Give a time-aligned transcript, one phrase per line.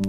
[0.00, 0.06] I'm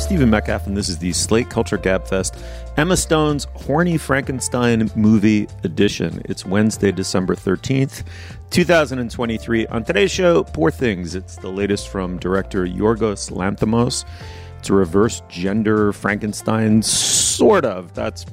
[0.00, 2.42] Stephen Metcalf, and this is the Slate Culture Gabfest
[2.76, 6.20] Emma Stone's Horny Frankenstein Movie Edition.
[6.24, 8.02] It's Wednesday, December 13th,
[8.50, 9.68] 2023.
[9.68, 11.14] On today's show, Poor Things.
[11.14, 14.04] It's the latest from director Yorgos Lanthimos.
[14.58, 17.94] It's a reverse gender Frankenstein, sort of.
[17.94, 18.26] That's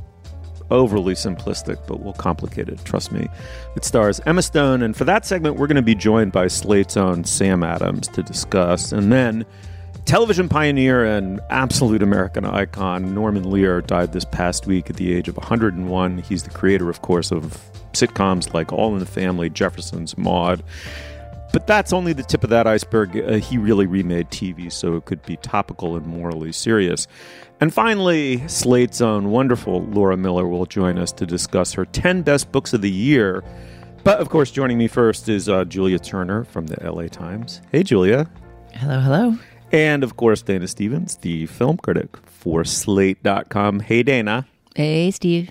[0.72, 2.84] overly simplistic, but we'll complicate it.
[2.86, 3.28] Trust me.
[3.76, 6.98] It stars Emma Stone, and for that segment, we're going to be joined by Slate's
[6.98, 8.92] own Sam Adams to discuss.
[8.92, 9.46] And then
[10.06, 15.28] television pioneer and absolute American icon Norman Lear died this past week at the age
[15.28, 16.18] of 101.
[16.20, 17.60] He's the creator, of course, of
[17.94, 20.64] sitcoms like All in the Family, Jefferson's Maude.
[21.56, 23.18] But that's only the tip of that iceberg.
[23.18, 27.08] Uh, he really remade TV so it could be topical and morally serious.
[27.62, 32.52] And finally, Slate's own wonderful Laura Miller will join us to discuss her 10 best
[32.52, 33.44] books of the year.
[34.04, 37.62] But of course, joining me first is uh, Julia Turner from the LA Times.
[37.72, 38.30] Hey, Julia.
[38.74, 39.38] Hello, hello.
[39.72, 43.80] And of course, Dana Stevens, the film critic for Slate.com.
[43.80, 44.46] Hey, Dana.
[44.76, 45.50] Hey, Steve.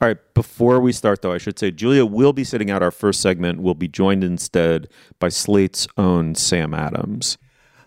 [0.00, 2.90] All right, before we start, though, I should say Julia will be sitting out our
[2.90, 3.60] first segment.
[3.60, 7.38] We'll be joined instead by Slate's own Sam Adams.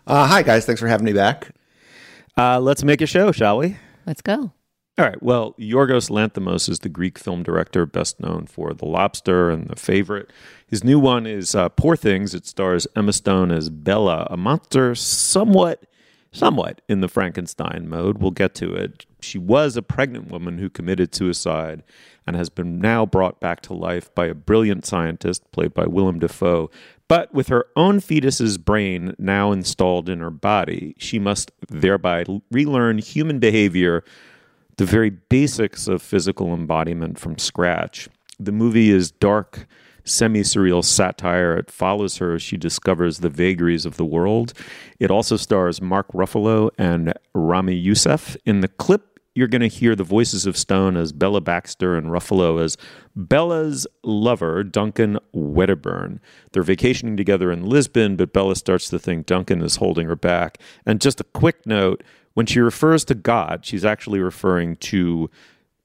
[0.08, 0.66] Uh, hi, guys.
[0.66, 1.52] Thanks for having me back.
[2.40, 3.76] Uh, let's make a show, shall we?
[4.06, 4.54] Let's go.
[4.98, 5.22] All right.
[5.22, 9.76] Well, Yorgos Lanthimos is the Greek film director best known for The Lobster and The
[9.76, 10.32] Favorite.
[10.66, 12.34] His new one is uh, Poor Things.
[12.34, 15.84] It stars Emma Stone as Bella, a monster somewhat
[16.32, 18.20] somewhat in the Frankenstein mode.
[18.20, 19.06] We'll get to it.
[19.20, 21.84] She was a pregnant woman who committed suicide
[22.26, 26.20] and has been now brought back to life by a brilliant scientist played by Willem
[26.20, 26.70] Dafoe.
[27.10, 33.00] But with her own fetus's brain now installed in her body, she must thereby relearn
[33.00, 34.04] human behavior,
[34.78, 38.08] the very basics of physical embodiment from scratch.
[38.40, 39.68] The movie is dark
[40.06, 41.58] semi surreal satire.
[41.58, 44.54] It follows her as she discovers the vagaries of the world.
[45.00, 48.38] It also stars Mark Ruffalo and Ramy Youssef.
[48.46, 52.08] In the clip, you're going to hear the voices of Stone as Bella Baxter and
[52.08, 52.76] Ruffalo as
[53.16, 56.20] Bella's lover, Duncan Wedderburn.
[56.52, 60.60] They're vacationing together in Lisbon, but Bella starts to think Duncan is holding her back.
[60.86, 65.30] And just a quick note when she refers to God, she's actually referring to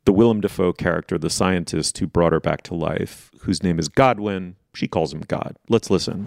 [0.04, 3.88] the Willem Dafoe character, the scientist who brought her back to life, whose name is
[3.88, 4.56] Godwin.
[4.75, 5.56] She calls him God.
[5.69, 6.26] Let's listen.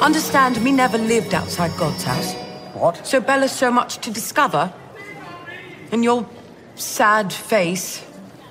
[0.00, 2.34] Understand, me never lived outside God's house.
[2.74, 3.04] What?
[3.04, 4.72] So Bella's so much to discover.
[5.90, 6.28] And your
[6.78, 8.04] sad face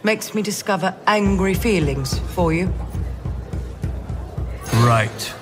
[0.04, 2.74] makes me discover angry feelings for you.
[4.76, 5.34] Right.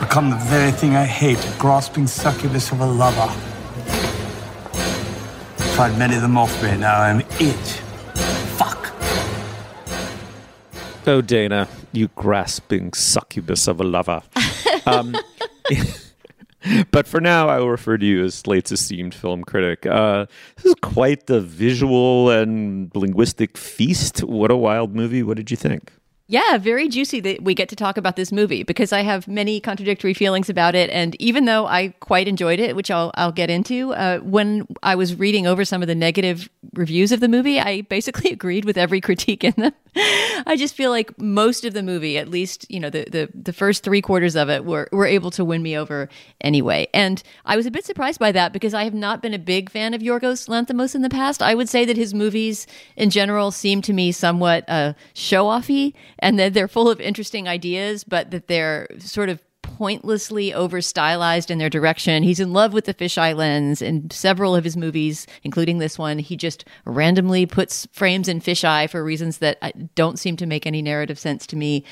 [0.00, 3.32] Become the very thing I hate, a grasping succubus of a lover.
[5.74, 7.82] Tried many of them off me, now I'm it.
[8.56, 8.92] Fuck.
[11.06, 14.22] Oh, Dana, you grasping succubus of a lover.
[14.86, 15.16] um,
[16.90, 19.86] but for now, I will refer to you as Slate's esteemed film critic.
[19.86, 20.26] Uh,
[20.56, 24.22] this is quite the visual and linguistic feast.
[24.22, 25.22] What a wild movie.
[25.22, 25.92] What did you think?
[26.30, 29.58] Yeah, very juicy that we get to talk about this movie because I have many
[29.58, 30.88] contradictory feelings about it.
[30.90, 34.94] And even though I quite enjoyed it, which I'll, I'll get into, uh, when I
[34.94, 38.78] was reading over some of the negative reviews of the movie, I basically agreed with
[38.78, 39.72] every critique in them.
[39.96, 43.52] I just feel like most of the movie, at least, you know, the, the, the
[43.52, 46.08] first three quarters of it were, were able to win me over
[46.40, 46.86] anyway.
[46.94, 49.68] And I was a bit surprised by that because I have not been a big
[49.68, 51.42] fan of Yorgos Lanthimos in the past.
[51.42, 55.94] I would say that his movies in general seem to me somewhat uh, show offy
[56.20, 61.50] and that they're full of interesting ideas, but that they're sort of pointlessly over stylized
[61.50, 62.22] in their direction.
[62.22, 66.18] He's in love with the fisheye lens in several of his movies, including this one.
[66.18, 70.66] He just randomly puts frames in fisheye for reasons that uh, don't seem to make
[70.66, 71.84] any narrative sense to me.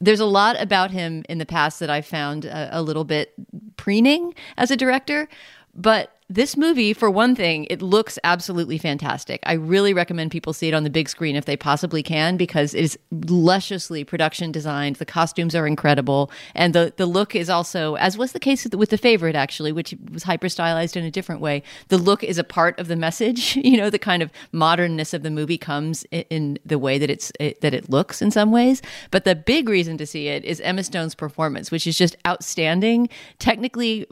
[0.00, 3.32] There's a lot about him in the past that I found a, a little bit
[3.76, 5.28] preening as a director,
[5.74, 9.40] but this movie, for one thing, it looks absolutely fantastic.
[9.46, 12.74] I really recommend people see it on the big screen if they possibly can because
[12.74, 14.96] it is lusciously production designed.
[14.96, 16.32] The costumes are incredible.
[16.54, 19.94] And the, the look is also, as was the case with the, favorite, actually, which
[20.10, 23.56] was hyper stylized in a different way, the look is a part of the message.
[23.66, 27.10] You know, the kind of modernness of the movie comes in, in the way that,
[27.10, 28.80] it's, it, that it looks in some ways.
[29.10, 33.08] But the big reason to see it is Emma Stone's performance, which is just outstanding.
[33.38, 34.06] Technically,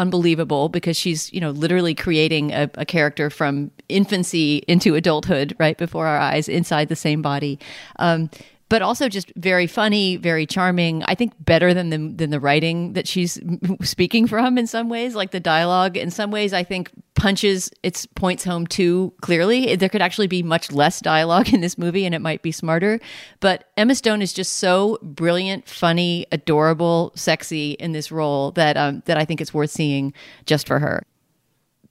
[0.00, 5.76] unbelievable because she's you know literally creating a, a, character from infancy into adulthood right
[5.76, 7.58] before our eyes inside the same body.
[7.98, 8.30] Um,
[8.70, 11.02] but also just very funny, very charming.
[11.02, 13.38] I think better than the than the writing that she's
[13.82, 15.96] speaking from in some ways, like the dialogue.
[15.98, 19.74] In some ways, I think punches its points home too clearly.
[19.74, 23.00] There could actually be much less dialogue in this movie, and it might be smarter.
[23.40, 29.02] But Emma Stone is just so brilliant, funny, adorable, sexy in this role that um,
[29.06, 30.14] that I think it's worth seeing
[30.46, 31.02] just for her.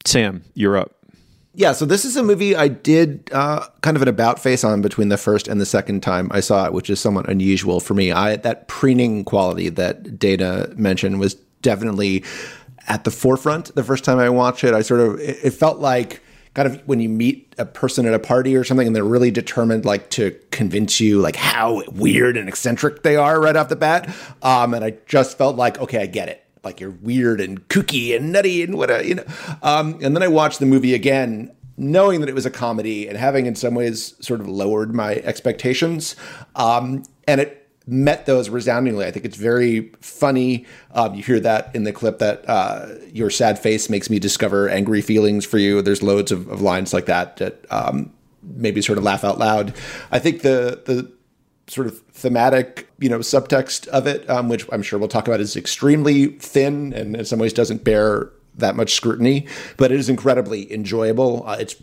[0.05, 0.95] Sam, you're up.
[1.59, 4.81] Yeah, so this is a movie I did uh, kind of an about face on
[4.81, 7.93] between the first and the second time I saw it, which is somewhat unusual for
[7.93, 8.13] me.
[8.13, 12.23] I that preening quality that Dana mentioned was definitely
[12.87, 14.73] at the forefront the first time I watched it.
[14.73, 16.21] I sort of it, it felt like
[16.53, 19.29] kind of when you meet a person at a party or something and they're really
[19.29, 23.75] determined like to convince you like how weird and eccentric they are right off the
[23.75, 24.09] bat
[24.41, 28.15] um, and i just felt like okay i get it like you're weird and kooky
[28.15, 29.25] and nutty and what you know.
[29.61, 33.17] Um, and then I watched the movie again, knowing that it was a comedy and
[33.17, 36.15] having in some ways sort of lowered my expectations.
[36.55, 39.05] Um, and it met those resoundingly.
[39.05, 40.65] I think it's very funny.
[40.91, 44.69] Um, you hear that in the clip that uh, your sad face makes me discover
[44.69, 45.81] angry feelings for you.
[45.81, 48.11] There's loads of, of lines like that that um,
[48.43, 49.73] maybe sort of laugh out loud.
[50.11, 51.11] I think the the
[51.69, 55.39] sort of thematic, you know, subtext of it, um, which I'm sure we'll talk about,
[55.39, 60.09] is extremely thin and in some ways doesn't bear that much scrutiny, but it is
[60.09, 61.43] incredibly enjoyable.
[61.47, 61.75] Uh, it's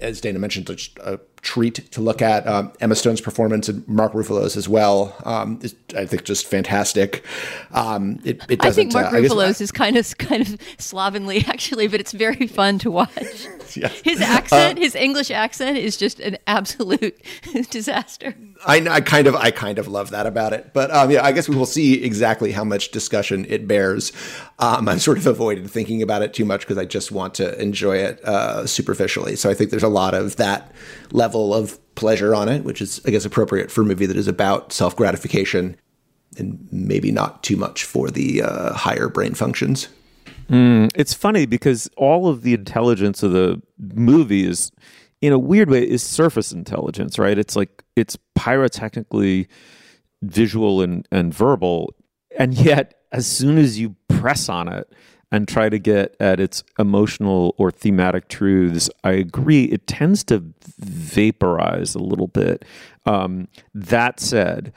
[0.00, 0.68] as Dana mentioned,
[1.00, 2.44] a, treat to look at.
[2.46, 7.24] Um, Emma Stone's performance and Mark Ruffalo's as well um, is, I think, just fantastic.
[7.70, 11.86] Um, it, it I think Mark uh, Ruffalo's is kind of kind of slovenly, actually,
[11.86, 13.46] but it's very fun to watch.
[13.76, 13.88] yeah.
[13.88, 17.16] His accent, uh, his English accent, is just an absolute
[17.70, 18.34] disaster.
[18.66, 21.30] I, I, kind of I kind of love that about it, but um, yeah, I
[21.30, 24.10] guess we will see exactly how much discussion it bears.
[24.58, 27.60] Um, I've sort of avoided thinking about it too much because I just want to
[27.60, 29.36] enjoy it uh, superficially.
[29.36, 30.72] So I think there's a lot of that
[31.12, 34.28] level of pleasure on it, which is, I guess, appropriate for a movie that is
[34.28, 35.76] about self gratification
[36.38, 39.88] and maybe not too much for the uh, higher brain functions.
[40.50, 44.70] Mm, it's funny because all of the intelligence of the movie is,
[45.20, 47.38] in a weird way, is surface intelligence, right?
[47.38, 49.48] It's like it's pyrotechnically
[50.22, 51.94] visual and, and verbal.
[52.38, 54.92] And yet, as soon as you press on it,
[55.32, 59.64] and try to get at its emotional or thematic truths, I agree.
[59.64, 60.44] It tends to
[60.78, 62.64] vaporize a little bit.
[63.04, 64.72] Um, that said,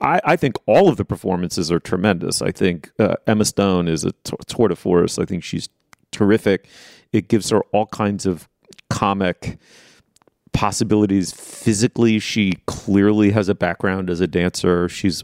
[0.00, 2.42] I, I, think all of the performances are tremendous.
[2.42, 5.18] I think uh, Emma Stone is a t- tour de force.
[5.18, 5.68] I think she's
[6.10, 6.66] terrific.
[7.12, 8.48] It gives her all kinds of
[8.90, 9.58] comic
[10.52, 12.18] possibilities physically.
[12.18, 14.88] She clearly has a background as a dancer.
[14.88, 15.22] She's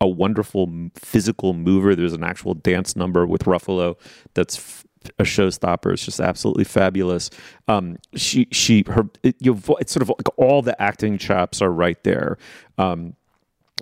[0.00, 1.94] a wonderful physical mover.
[1.94, 3.96] There's an actual dance number with Ruffalo
[4.34, 4.86] that's f-
[5.18, 5.92] a showstopper.
[5.92, 7.30] It's just absolutely fabulous.
[7.68, 12.02] Um, she she her it, it's sort of like all the acting chops are right
[12.04, 12.38] there.
[12.78, 13.14] Um,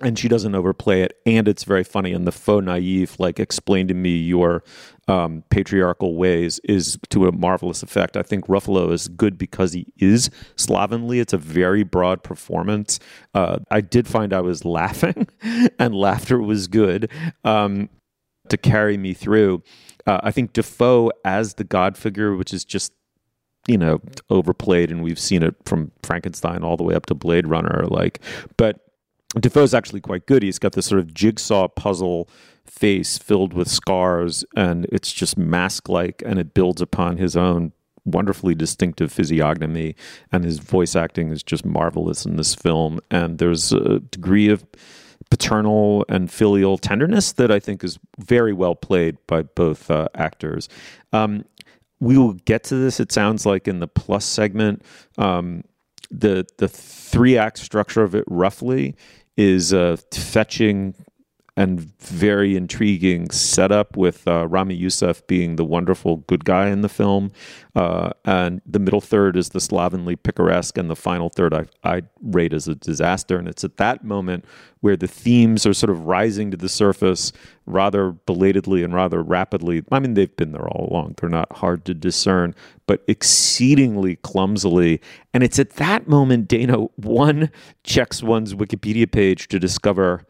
[0.02, 1.18] and she doesn't overplay it.
[1.26, 4.62] And it's very funny and the faux naive like explain to me your
[5.06, 8.16] um, patriarchal ways is to a marvelous effect.
[8.16, 11.20] I think ruffalo is good because he is slovenly.
[11.20, 13.00] It's a very broad performance.
[13.34, 15.28] Uh, i did find i was laughing
[15.78, 17.10] and laughter was good
[17.44, 17.88] um,
[18.48, 19.62] to carry me through.
[20.06, 22.92] Uh, i think defoe as the god figure which is just
[23.66, 27.46] you know overplayed and we've seen it from frankenstein all the way up to blade
[27.46, 28.20] runner like
[28.56, 28.87] but
[29.34, 30.42] Dafoe's actually quite good.
[30.42, 32.28] He's got this sort of jigsaw puzzle
[32.64, 37.72] face filled with scars, and it's just mask like, and it builds upon his own
[38.04, 39.94] wonderfully distinctive physiognomy.
[40.32, 43.00] And his voice acting is just marvelous in this film.
[43.10, 44.64] And there's a degree of
[45.30, 50.68] paternal and filial tenderness that I think is very well played by both uh, actors.
[51.12, 51.44] Um,
[52.00, 53.00] we will get to this.
[53.00, 54.82] It sounds like in the plus segment.
[55.18, 55.64] Um,
[56.10, 58.96] the the three act structure of it roughly
[59.38, 60.94] is a fetching
[61.58, 66.88] and very intriguing setup with uh, Ramy Youssef being the wonderful good guy in the
[66.88, 67.32] film.
[67.74, 72.02] Uh, and the middle third is the slovenly picaresque, and the final third I, I
[72.22, 73.36] rate as a disaster.
[73.36, 74.44] And it's at that moment
[74.82, 77.32] where the themes are sort of rising to the surface
[77.66, 79.82] rather belatedly and rather rapidly.
[79.90, 82.54] I mean, they've been there all along, they're not hard to discern,
[82.86, 85.00] but exceedingly clumsily.
[85.34, 87.50] And it's at that moment, Dana, one
[87.82, 90.24] checks one's Wikipedia page to discover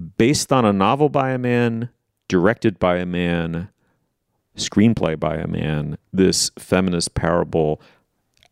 [0.00, 1.90] based on a novel by a man,
[2.28, 3.68] directed by a man,
[4.56, 7.80] screenplay by a man, this feminist parable.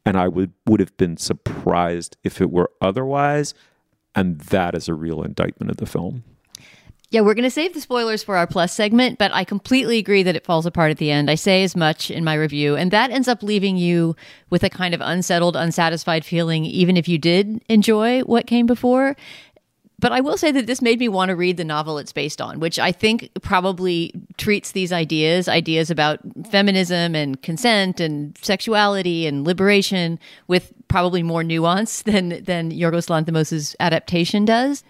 [0.05, 3.55] And I would, would have been surprised if it were otherwise.
[4.15, 6.25] And that is a real indictment of the film.
[7.11, 10.23] Yeah, we're going to save the spoilers for our plus segment, but I completely agree
[10.25, 11.31] that it falls apart at the end.
[11.31, 14.15] I say as much in my review, and that ends up leaving you
[14.51, 19.17] with a kind of unsettled, unsatisfied feeling, even if you did enjoy what came before
[20.01, 22.41] But I will say that this made me want to read the novel it's based
[22.41, 29.27] on, which I think probably treats these ideas, ideas about feminism and consent and sexuality
[29.27, 34.85] and liberation, with probably more nuance than than Yorgos Lanthimos' adaptation does.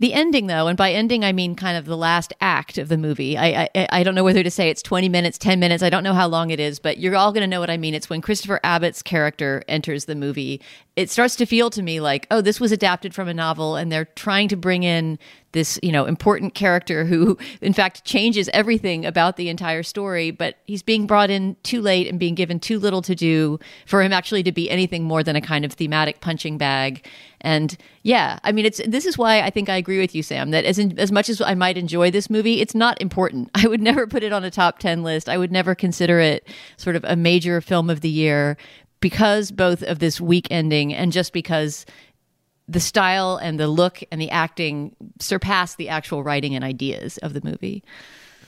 [0.00, 2.96] The ending, though, and by ending I mean kind of the last act of the
[2.96, 3.36] movie.
[3.36, 5.82] I I, I don't know whether to say it's twenty minutes, ten minutes.
[5.82, 7.76] I don't know how long it is, but you're all going to know what I
[7.76, 7.92] mean.
[7.92, 10.62] It's when Christopher Abbott's character enters the movie.
[10.96, 13.92] It starts to feel to me like, oh, this was adapted from a novel, and
[13.92, 15.18] they're trying to bring in
[15.52, 20.56] this you know important character who in fact changes everything about the entire story but
[20.66, 24.12] he's being brought in too late and being given too little to do for him
[24.12, 27.04] actually to be anything more than a kind of thematic punching bag
[27.42, 30.50] and yeah i mean it's this is why i think i agree with you sam
[30.50, 33.66] that as in, as much as i might enjoy this movie it's not important i
[33.66, 36.96] would never put it on a top 10 list i would never consider it sort
[36.96, 38.56] of a major film of the year
[39.00, 41.86] because both of this week ending and just because
[42.70, 47.34] the style and the look and the acting surpass the actual writing and ideas of
[47.34, 47.82] the movie.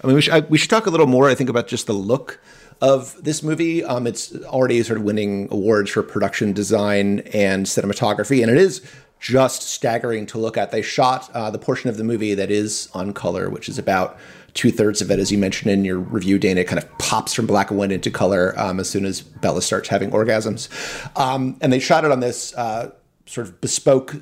[0.02, 1.87] I mean, we should, I, we should talk a little more, I think, about just
[1.87, 2.40] the look
[2.82, 3.82] of this movie.
[3.82, 8.82] Um, it's already sort of winning awards for production design and cinematography, and it is
[9.20, 10.72] just staggering to look at.
[10.72, 14.18] They shot uh, the portion of the movie that is on color, which is about
[14.54, 17.32] two thirds of it, as you mentioned in your review, Dana, it kind of pops
[17.32, 20.68] from black and white into color um, as soon as Bella starts having orgasms.
[21.16, 22.52] Um, and they shot it on this.
[22.54, 22.90] Uh,
[23.26, 24.16] sort of bespoke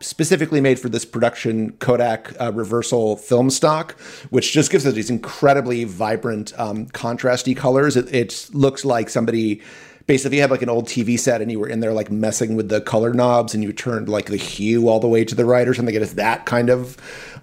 [0.00, 3.98] specifically made for this production Kodak uh, reversal film stock,
[4.30, 7.96] which just gives it these incredibly vibrant, um, contrasty colors.
[7.96, 9.62] It, it, looks like somebody
[10.06, 12.68] basically had like an old TV set and you were in there like messing with
[12.68, 15.66] the color knobs and you turned like the hue all the way to the right
[15.66, 15.94] or something.
[15.94, 16.96] It is that kind of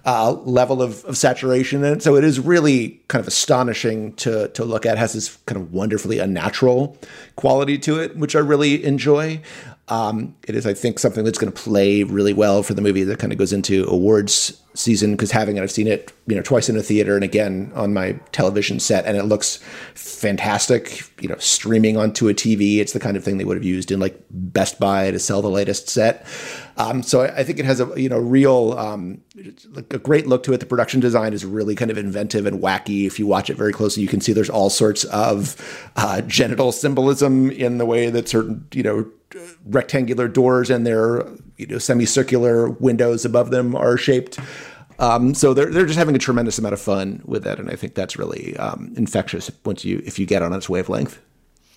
[0.04, 2.02] uh, level of, of saturation in it.
[2.02, 4.96] So it is really kind of astonishing to to look at.
[4.96, 6.96] It has this kind of wonderfully unnatural
[7.36, 9.40] quality to it, which I really enjoy.
[9.88, 13.04] Um, it is, I think, something that's going to play really well for the movie
[13.04, 16.42] that kind of goes into awards season because having it, I've seen it, you know,
[16.42, 19.58] twice in a theater and again on my television set, and it looks
[19.94, 21.02] fantastic.
[21.20, 23.90] You know, streaming onto a TV, it's the kind of thing they would have used
[23.90, 26.26] in like Best Buy to sell the latest set.
[26.76, 29.20] Um, so I, I, think it has a you know real um,
[29.72, 30.60] like a great look to it.
[30.60, 33.06] The production design is really kind of inventive and wacky.
[33.06, 36.72] If you watch it very closely, you can see there's all sorts of uh, genital
[36.72, 39.08] symbolism in the way that certain you know
[39.66, 41.26] rectangular doors and their
[41.56, 44.38] you know semicircular windows above them are shaped.
[44.98, 47.76] Um, so they're they're just having a tremendous amount of fun with it, and I
[47.76, 51.20] think that's really um, infectious once you if you get on its wavelength.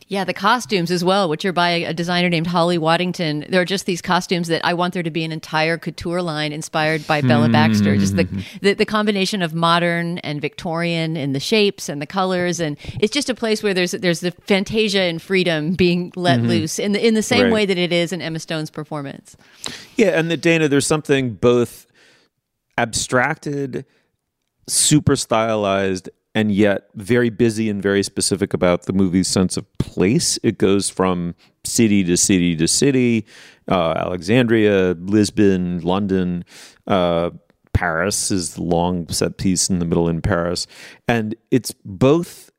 [0.10, 3.46] Yeah, the costumes as well, which are by a designer named Holly Waddington.
[3.50, 6.54] There are just these costumes that I want there to be an entire couture line
[6.54, 7.98] inspired by Bella Baxter.
[7.98, 8.24] Just the,
[8.62, 13.12] the, the combination of modern and Victorian in the shapes and the colors, and it's
[13.12, 16.48] just a place where there's there's the fantasia and freedom being let mm-hmm.
[16.48, 17.54] loose in the in the same right.
[17.54, 19.36] way that it is in Emma Stone's performance.
[19.98, 21.86] Yeah, and the Dana, there's something both
[22.78, 23.86] abstracted,
[24.68, 30.38] super stylized, and yet very busy and very specific about the movie's sense of place.
[30.44, 33.26] It goes from city to city to city,
[33.68, 36.46] uh, Alexandria, Lisbon, London.
[36.86, 37.32] Uh,
[37.74, 40.68] Paris is the long set piece in the middle in Paris.
[41.08, 42.52] And it's both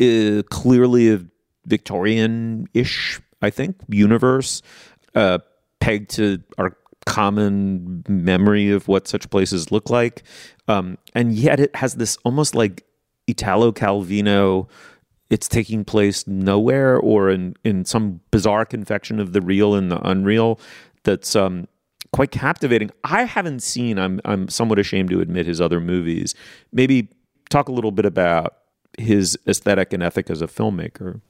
[0.00, 1.20] uh, clearly a
[1.66, 4.62] Victorian ish, I think, universe,
[5.14, 5.40] uh,
[5.80, 6.74] pegged to our
[7.04, 10.22] common memory of what such places look like.
[10.68, 12.86] Um, and yet it has this almost like
[13.26, 14.68] Italo Calvino
[15.30, 20.00] it's taking place nowhere or in, in some bizarre confection of the real and the
[20.08, 20.60] unreal
[21.02, 21.66] that's um,
[22.12, 22.90] quite captivating.
[23.04, 26.34] I haven't seen, I'm, I'm somewhat ashamed to admit, his other movies.
[26.72, 27.08] Maybe
[27.50, 28.56] talk a little bit about
[28.98, 31.20] his aesthetic and ethic as a filmmaker.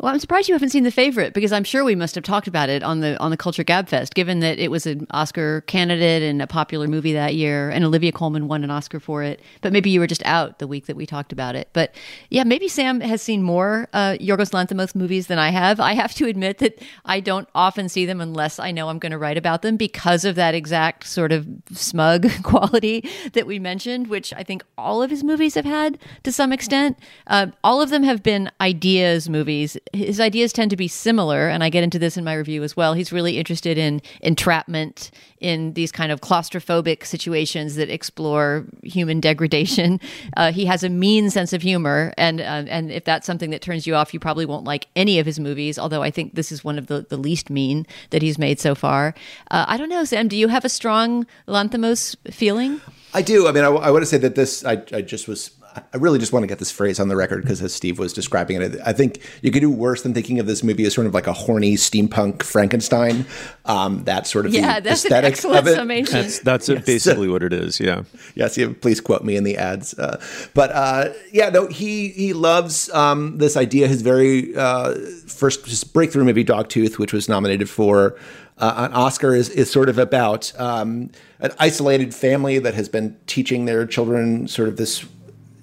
[0.00, 2.46] Well, I'm surprised you haven't seen The Favorite because I'm sure we must have talked
[2.46, 5.62] about it on the on the Culture Gab Fest, given that it was an Oscar
[5.62, 9.40] candidate and a popular movie that year, and Olivia Colman won an Oscar for it.
[9.60, 11.68] But maybe you were just out the week that we talked about it.
[11.72, 11.96] But
[12.30, 15.80] yeah, maybe Sam has seen more uh, Yorgos Lanthimos movies than I have.
[15.80, 19.10] I have to admit that I don't often see them unless I know I'm going
[19.10, 23.02] to write about them because of that exact sort of smug quality
[23.32, 27.00] that we mentioned, which I think all of his movies have had to some extent.
[27.26, 31.62] Uh, all of them have been ideas movies his ideas tend to be similar, and
[31.62, 32.94] I get into this in my review as well.
[32.94, 40.00] He's really interested in entrapment, in these kind of claustrophobic situations that explore human degradation.
[40.36, 43.62] Uh, he has a mean sense of humor, and uh, and if that's something that
[43.62, 45.78] turns you off, you probably won't like any of his movies.
[45.78, 48.74] Although I think this is one of the, the least mean that he's made so
[48.74, 49.14] far.
[49.50, 50.28] Uh, I don't know, Sam.
[50.28, 52.80] Do you have a strong Lanthimos feeling?
[53.14, 53.48] I do.
[53.48, 54.64] I mean, I, I want to say that this.
[54.64, 55.50] I, I just was
[55.92, 58.12] I really just want to get this phrase on the record because as Steve was
[58.12, 61.06] describing it, I think you could do worse than thinking of this movie as sort
[61.06, 63.26] of like a horny steampunk Frankenstein.
[63.64, 65.74] Um, that sort of yeah, that's an excellent of it.
[65.76, 66.14] summation.
[66.14, 67.80] That's that's it basically what it is.
[67.80, 68.02] Yeah.
[68.34, 69.98] Yes, yeah, please quote me in the ads.
[69.98, 70.20] Uh,
[70.54, 73.88] but uh, yeah, no, he he loves um, this idea.
[73.88, 74.94] His very uh,
[75.26, 78.16] first just breakthrough movie, Dogtooth, which was nominated for
[78.58, 81.10] uh, an Oscar, is is sort of about um,
[81.40, 85.04] an isolated family that has been teaching their children sort of this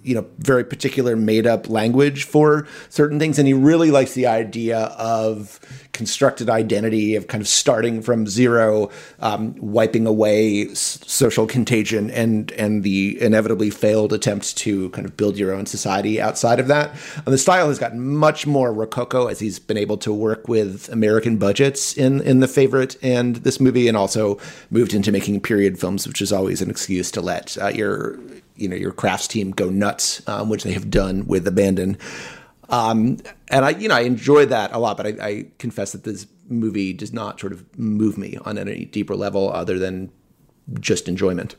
[0.05, 3.39] you know very particular made up language for certain things.
[3.39, 5.59] And he really likes the idea of
[5.91, 12.51] constructed identity of kind of starting from zero um, wiping away s- social contagion and
[12.53, 16.91] and the inevitably failed attempt to kind of build your own society outside of that.
[17.25, 20.89] And the style has gotten much more rococo as he's been able to work with
[20.89, 24.37] american budgets in in the favorite and this movie and also
[24.69, 28.19] moved into making period films which is always an excuse to let uh, your
[28.55, 31.97] you know your crafts team go nuts, um, which they have done with abandon.
[32.69, 33.17] Um,
[33.49, 36.25] and I, you know, I enjoy that a lot, but I, I, confess that this
[36.49, 40.11] movie does not sort of move me on any deeper level other than
[40.79, 41.55] just enjoyment.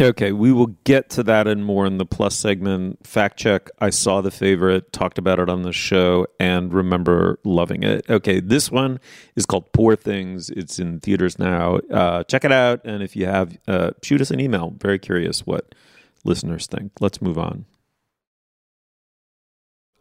[0.00, 3.06] Okay, we will get to that and more in the plus segment.
[3.06, 3.70] Fact check.
[3.78, 8.04] I saw the favorite, talked about it on the show, and remember loving it.
[8.10, 8.98] Okay, this one
[9.36, 10.50] is called Poor Things.
[10.50, 11.76] It's in theaters now.
[11.92, 14.74] Uh, check it out, and if you have, uh, shoot us an email.
[14.78, 15.76] Very curious what
[16.24, 16.92] listeners think.
[17.00, 17.66] Let's move on.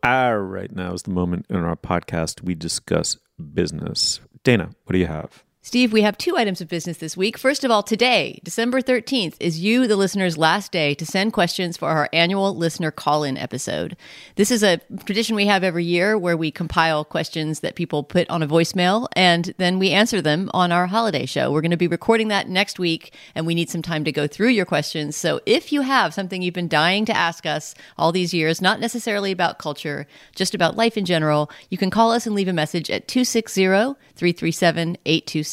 [0.03, 3.17] All right, now is the moment in our podcast we discuss
[3.53, 4.19] business.
[4.43, 5.43] Dana, what do you have?
[5.65, 7.37] Steve, we have two items of business this week.
[7.37, 11.77] First of all, today, December 13th, is you, the listener's last day to send questions
[11.77, 13.95] for our annual listener call in episode.
[14.35, 18.29] This is a tradition we have every year where we compile questions that people put
[18.29, 21.49] on a voicemail and then we answer them on our holiday show.
[21.49, 24.27] We're going to be recording that next week and we need some time to go
[24.27, 25.15] through your questions.
[25.15, 28.81] So if you have something you've been dying to ask us all these years, not
[28.81, 32.53] necessarily about culture, just about life in general, you can call us and leave a
[32.53, 33.63] message at 260
[34.15, 35.52] 337 8260.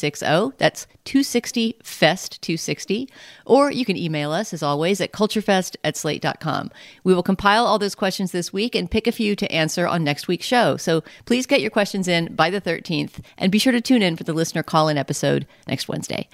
[0.57, 3.09] That's 260 Fest 260.
[3.45, 6.71] Or you can email us, as always, at culturefest at slate.com.
[7.03, 10.03] We will compile all those questions this week and pick a few to answer on
[10.03, 10.77] next week's show.
[10.77, 14.15] So please get your questions in by the 13th and be sure to tune in
[14.15, 16.27] for the listener call in episode next Wednesday.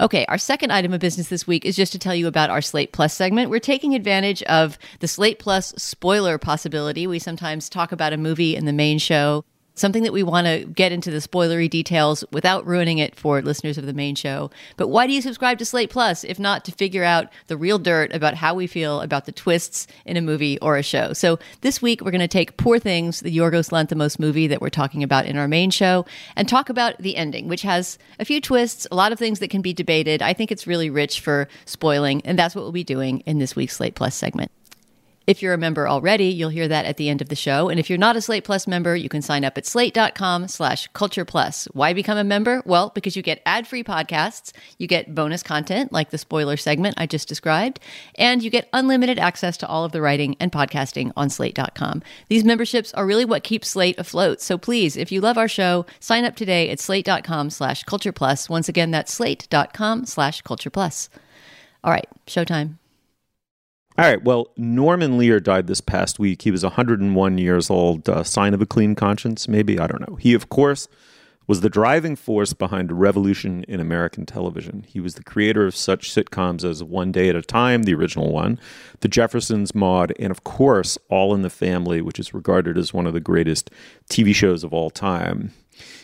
[0.00, 2.62] Okay, our second item of business this week is just to tell you about our
[2.62, 3.50] Slate Plus segment.
[3.50, 7.06] We're taking advantage of the Slate Plus spoiler possibility.
[7.06, 9.44] We sometimes talk about a movie in the main show
[9.74, 13.76] something that we want to get into the spoilery details without ruining it for listeners
[13.76, 14.50] of the main show.
[14.76, 17.78] But why do you subscribe to Slate Plus if not to figure out the real
[17.78, 21.12] dirt about how we feel about the twists in a movie or a show?
[21.12, 24.68] So this week we're going to take Poor Things, the Yorgos Lanthimos movie that we're
[24.70, 26.06] talking about in our main show,
[26.36, 29.50] and talk about the ending, which has a few twists, a lot of things that
[29.50, 30.22] can be debated.
[30.22, 33.56] I think it's really rich for spoiling, and that's what we'll be doing in this
[33.56, 34.50] week's Slate Plus segment.
[35.26, 37.70] If you're a member already, you'll hear that at the end of the show.
[37.70, 40.86] And if you're not a Slate Plus member, you can sign up at slate.com slash
[40.88, 41.66] culture plus.
[41.72, 42.62] Why become a member?
[42.66, 47.06] Well, because you get ad-free podcasts, you get bonus content like the spoiler segment I
[47.06, 47.80] just described,
[48.16, 52.02] and you get unlimited access to all of the writing and podcasting on slate.com.
[52.28, 54.40] These memberships are really what keeps Slate afloat.
[54.42, 58.50] So please, if you love our show, sign up today at slate.com slash culture plus.
[58.50, 61.08] Once again, that's slate.com slash culture plus.
[61.82, 62.76] All right, showtime.
[63.96, 64.22] All right.
[64.24, 66.42] Well, Norman Lear died this past week.
[66.42, 68.08] He was 101 years old.
[68.08, 69.78] Uh, sign of a clean conscience, maybe?
[69.78, 70.16] I don't know.
[70.16, 70.88] He, of course,
[71.46, 74.84] was the driving force behind a revolution in American television.
[74.88, 78.32] He was the creator of such sitcoms as One Day at a Time, the original
[78.32, 78.58] one,
[78.98, 83.06] The Jeffersons, Maude, and of course, All in the Family, which is regarded as one
[83.06, 83.70] of the greatest
[84.10, 85.52] TV shows of all time.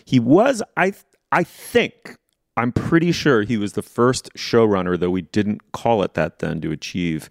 [0.05, 0.92] He was, I,
[1.33, 2.18] I think,
[2.57, 6.61] I'm pretty sure he was the first showrunner, though we didn't call it that then,
[6.61, 7.31] to achieve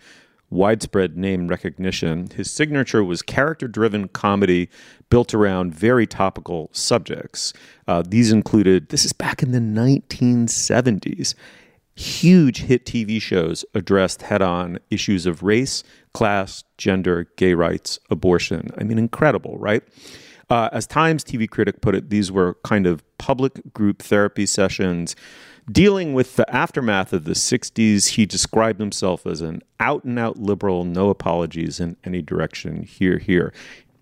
[0.50, 2.28] widespread name recognition.
[2.36, 4.70] His signature was character driven comedy
[5.10, 7.54] built around very topical subjects.
[7.88, 11.36] Uh, these included, this is back in the 1970s,
[11.96, 15.84] huge hit TV shows addressed head on issues of race,
[16.14, 18.70] class, gender, gay rights, abortion.
[18.78, 19.84] I mean, incredible, right?
[20.50, 25.16] Uh, as Times TV critic put it, these were kind of public group therapy sessions
[25.72, 30.38] Dealing with the aftermath of the 60s, he described himself as an out and out
[30.38, 33.54] liberal, no apologies in any direction, here, here.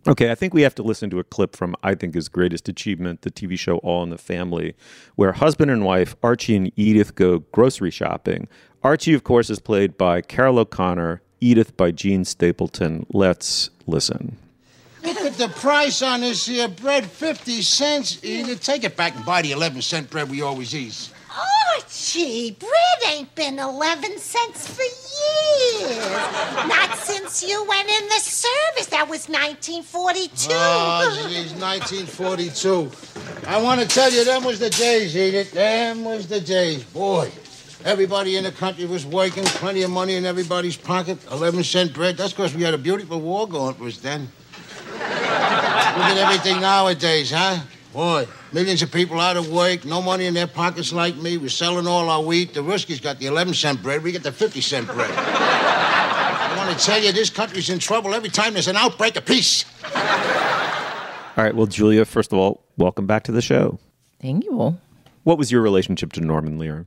[0.07, 2.69] Okay, I think we have to listen to a clip from, I think, his greatest
[2.69, 4.75] achievement, the TV show All in the Family,
[5.15, 8.47] where husband and wife, Archie and Edith, go grocery shopping.
[8.83, 13.05] Archie, of course, is played by Carroll O'Connor, Edith by Jean Stapleton.
[13.11, 14.37] Let's listen.
[15.03, 18.23] Look at the price on this here bread 50 cents.
[18.23, 21.11] Edith, take it back and buy the 11 cent bread we always eat.
[22.07, 26.07] Archie, bread ain't been 11 cents for years.
[26.65, 28.85] Not since you went in the service.
[28.87, 30.49] That was 1942.
[30.49, 32.89] Oh, ah, geez, 1942.
[33.45, 35.51] I want to tell you, them was the days, Edith.
[35.51, 36.81] Them was the days.
[36.85, 37.29] Boy,
[37.83, 42.15] everybody in the country was working, plenty of money in everybody's pocket, 11 cent bread.
[42.15, 44.21] That's because we had a beautiful war going for us then.
[44.93, 47.59] Look at everything nowadays, huh?
[47.97, 51.37] Boy, millions of people out of work, no money in their pockets like me.
[51.37, 52.53] We're selling all our wheat.
[52.53, 54.03] The Ruskies got the 11 cent bread.
[54.03, 55.09] We get the 50 cent bread.
[55.09, 59.25] I want to tell you, this country's in trouble every time there's an outbreak of
[59.25, 59.65] peace.
[59.95, 61.55] All right.
[61.55, 63.79] Well, Julia, first of all, welcome back to the show.
[64.21, 64.77] Thank you.
[65.23, 66.85] What was your relationship to Norman Lear?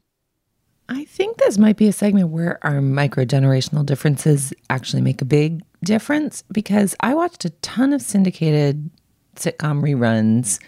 [0.88, 5.24] I think this might be a segment where our micro generational differences actually make a
[5.24, 8.90] big difference because I watched a ton of syndicated
[9.34, 10.60] sitcom reruns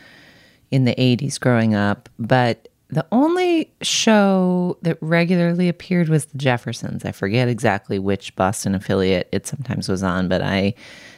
[0.73, 7.05] in the 80s growing up, but the only show that regularly appeared was The Jeffersons.
[7.05, 10.75] I forget exactly which Boston affiliate it sometimes was on, but I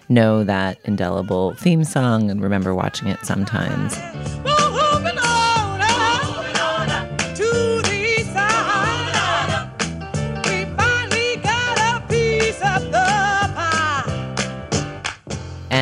[0.08, 3.96] know that indelible theme song and remember watching it sometimes.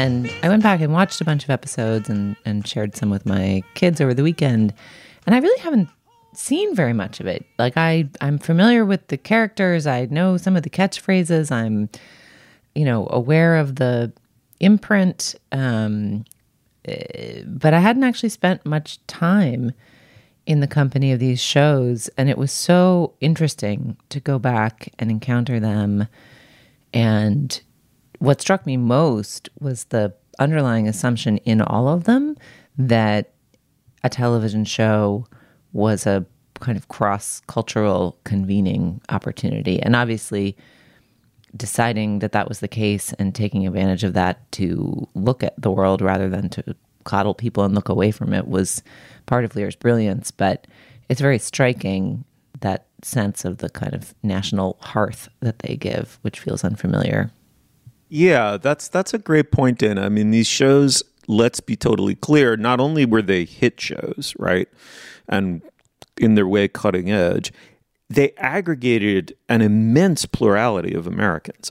[0.02, 3.24] And I went back and watched a bunch of episodes and, and shared some with
[3.24, 4.74] my kids over the weekend.
[5.26, 5.88] And I really haven't
[6.34, 7.46] seen very much of it.
[7.56, 9.86] Like I, I'm familiar with the characters.
[9.86, 11.52] I know some of the catchphrases.
[11.52, 11.88] I'm,
[12.74, 14.12] you know, aware of the
[14.58, 15.36] imprint.
[15.52, 16.24] Um,
[16.84, 19.70] eh, but I hadn't actually spent much time
[20.46, 22.08] in the company of these shows.
[22.18, 26.08] And it was so interesting to go back and encounter them
[26.92, 27.62] and
[28.22, 32.36] what struck me most was the underlying assumption in all of them
[32.78, 33.32] that
[34.04, 35.26] a television show
[35.72, 36.24] was a
[36.60, 39.82] kind of cross cultural convening opportunity.
[39.82, 40.56] And obviously,
[41.56, 45.72] deciding that that was the case and taking advantage of that to look at the
[45.72, 48.84] world rather than to coddle people and look away from it was
[49.26, 50.30] part of Lear's brilliance.
[50.30, 50.68] But
[51.08, 52.24] it's very striking
[52.60, 57.32] that sense of the kind of national hearth that they give, which feels unfamiliar.
[58.14, 60.02] Yeah, that's that's a great point, Dana.
[60.02, 64.68] I mean, these shows, let's be totally clear, not only were they hit shows, right?
[65.30, 65.62] And
[66.18, 67.54] in their way cutting edge,
[68.10, 71.70] they aggregated an immense plurality of Americans.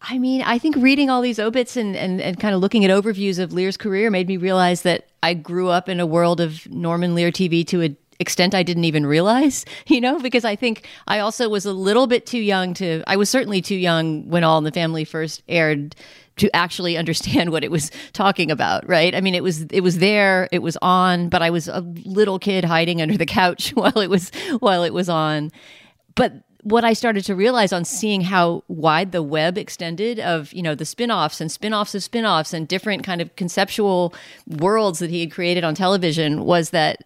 [0.00, 2.90] I mean, I think reading all these obits and, and, and kind of looking at
[2.90, 6.66] overviews of Lear's career made me realize that I grew up in a world of
[6.70, 10.86] Norman Lear TV to a extent I didn't even realize, you know, because I think
[11.06, 14.44] I also was a little bit too young to, I was certainly too young when
[14.44, 15.94] All in the Family first aired
[16.36, 19.14] to actually understand what it was talking about, right?
[19.14, 22.38] I mean, it was it was there, it was on, but I was a little
[22.38, 25.50] kid hiding under the couch while it was while it was on.
[26.14, 30.60] But what I started to realize on seeing how wide the web extended of, you
[30.60, 34.12] know, the spin-offs and spin-offs of spin-offs and different kind of conceptual
[34.46, 36.98] worlds that he had created on television was that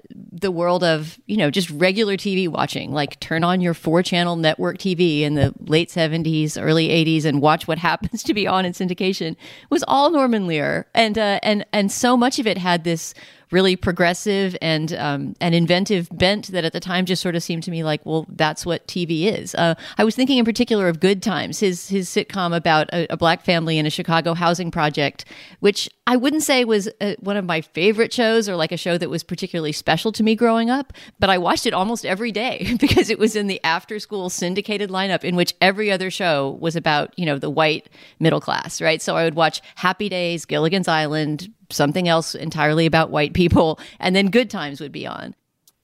[0.42, 4.78] the world of, you know, just regular TV watching, like turn on your four-channel network
[4.78, 8.72] TV in the late 70s, early 80s and watch what happens to be on in
[8.72, 9.36] syndication
[9.70, 10.86] was all Norman Lear.
[10.94, 13.14] And uh, and and so much of it had this
[13.52, 17.62] really progressive and um, an inventive bent that at the time just sort of seemed
[17.64, 19.54] to me like, well, that's what TV is.
[19.54, 23.16] Uh, I was thinking in particular of Good Times, his his sitcom about a, a
[23.16, 25.24] black family in a Chicago housing project,
[25.60, 28.98] which I wouldn't say was uh, one of my favorite shows or like a show
[28.98, 32.76] that was particularly special to me growing up, but I watched it almost every day
[32.80, 36.74] because it was in the after school syndicated lineup in which every other show was
[36.74, 37.88] about, you know, the white
[38.18, 39.00] middle class, right?
[39.00, 44.14] So I would watch Happy Days, Gilligan's Island, something else entirely about white people, and
[44.14, 45.34] then Good Times would be on.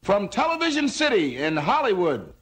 [0.02, 2.32] From Television City in Hollywood.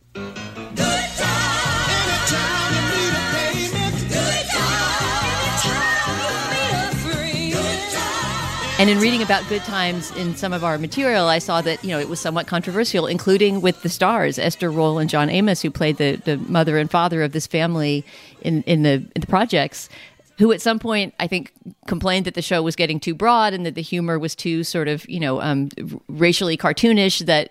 [8.78, 11.88] And in reading about good times in some of our material, I saw that you
[11.88, 15.70] know it was somewhat controversial, including with the stars Esther Rolle and John Amos, who
[15.70, 18.04] played the, the mother and father of this family
[18.42, 19.88] in in the in the projects
[20.38, 21.52] who at some point I think
[21.86, 24.88] complained that the show was getting too broad and that the humor was too sort
[24.88, 25.68] of you know um,
[26.08, 27.24] racially cartoonish.
[27.26, 27.48] That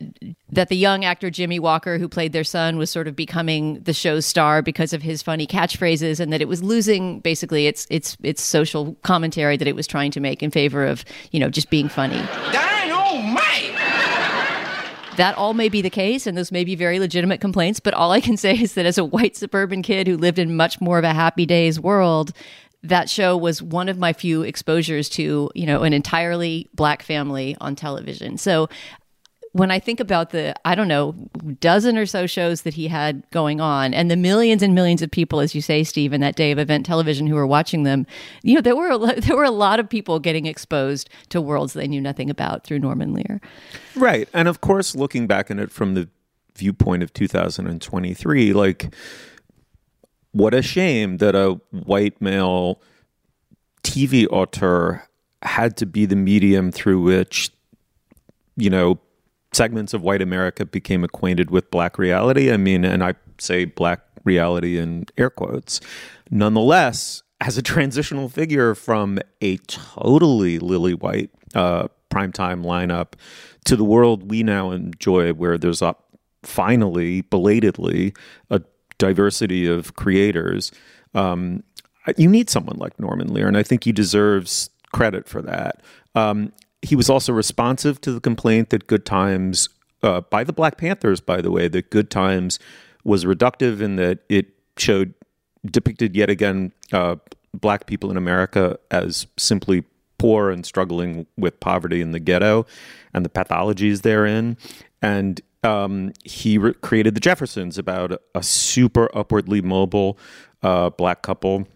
[0.50, 3.94] that the young actor Jimmie Walker, who played their son, was sort of becoming the
[3.94, 8.18] show's star because of his funny catchphrases, and that it was losing basically its its
[8.24, 11.70] its social commentary that it was trying to make in favor of you know just
[11.70, 12.20] being funny.
[12.22, 12.66] Oh
[15.18, 18.12] that all may be the case and those may be very legitimate complaints but all
[18.12, 20.98] i can say is that as a white suburban kid who lived in much more
[20.98, 22.34] of a happy days world
[22.90, 27.56] that show was one of my few exposures to, you know, an entirely black family
[27.60, 28.38] on television.
[28.38, 28.70] So
[29.56, 31.16] when I think about the, I don't know,
[31.62, 35.10] dozen or so shows that he had going on and the millions and millions of
[35.10, 38.06] people, as you say, Steve, in that day of event television who were watching them,
[38.44, 41.72] you know, there were, a, there were a lot of people getting exposed to worlds
[41.72, 43.40] they knew nothing about through Norman Lear.
[43.96, 44.28] Right.
[44.34, 46.10] And of course, looking back on it from the
[46.58, 48.94] viewpoint of 2023, like,
[50.36, 52.82] what a shame that a white male
[53.84, 55.02] TV auteur
[55.44, 57.52] had to be the medium through which,
[58.58, 59.00] you know,
[59.54, 62.52] segments of white America became acquainted with black reality.
[62.52, 65.80] I mean, and I say black reality in air quotes.
[66.30, 73.14] Nonetheless, as a transitional figure from a totally lily white uh, primetime lineup
[73.64, 75.96] to the world we now enjoy, where there's a
[76.44, 78.14] finally, belatedly,
[78.50, 78.62] a
[78.98, 80.72] diversity of creators.
[81.14, 81.64] Um,
[82.18, 85.82] you need someone like Norman Lear, and I think he deserves credit for that.
[86.14, 89.70] Um, he was also responsive to the complaint that Good Times,
[90.04, 92.60] uh, by the Black Panthers, by the way, that Good Times
[93.04, 95.14] was reductive in that it showed
[95.66, 97.16] depicted yet again uh,
[97.54, 99.84] black people in America as simply
[100.18, 102.66] poor and struggling with poverty in the ghetto
[103.14, 104.58] and the pathologies therein.
[105.02, 110.18] And um, he re- created the Jeffersons about a, super upwardly mobile
[110.62, 111.68] uh, black couple,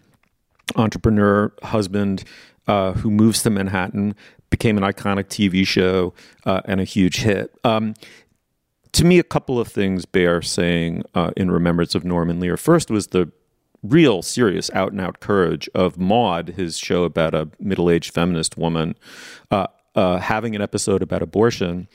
[0.75, 2.23] entrepreneur husband
[2.67, 4.15] uh, who moves to Manhattan,
[4.49, 6.13] became an iconic TV show
[6.45, 7.53] uh, and a huge hit.
[7.63, 7.95] Um,
[8.93, 12.57] to me, a couple of things bear saying uh, in remembrance of Norman Lear.
[12.57, 13.31] First was the
[13.83, 18.57] real serious out and out courage of Maude, his show about a middle aged feminist
[18.57, 18.95] woman,
[19.51, 21.87] uh, uh, having an episode about abortion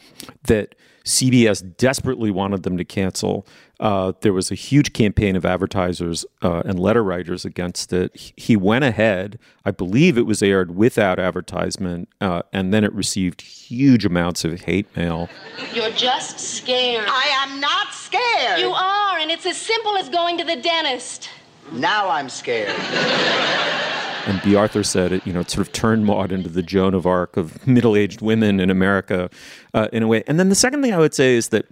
[0.45, 3.47] that CBS desperately wanted them to cancel.
[3.79, 8.33] Uh, there was a huge campaign of advertisers uh, and letter writers against it.
[8.37, 9.39] He went ahead.
[9.65, 14.63] I believe it was aired without advertisement, uh, and then it received huge amounts of
[14.63, 15.29] hate mail.
[15.73, 17.07] You're just scared.
[17.09, 18.61] I am not scared.
[18.61, 21.29] You are, and it's as simple as going to the dentist.
[21.73, 22.75] Now I'm scared.
[24.27, 26.95] And Bea Arthur said it, you know, it sort of turned Maude into the Joan
[26.95, 29.29] of Arc of middle aged women in America
[29.75, 30.25] uh, in a way.
[30.27, 31.67] And then the second thing I would say is that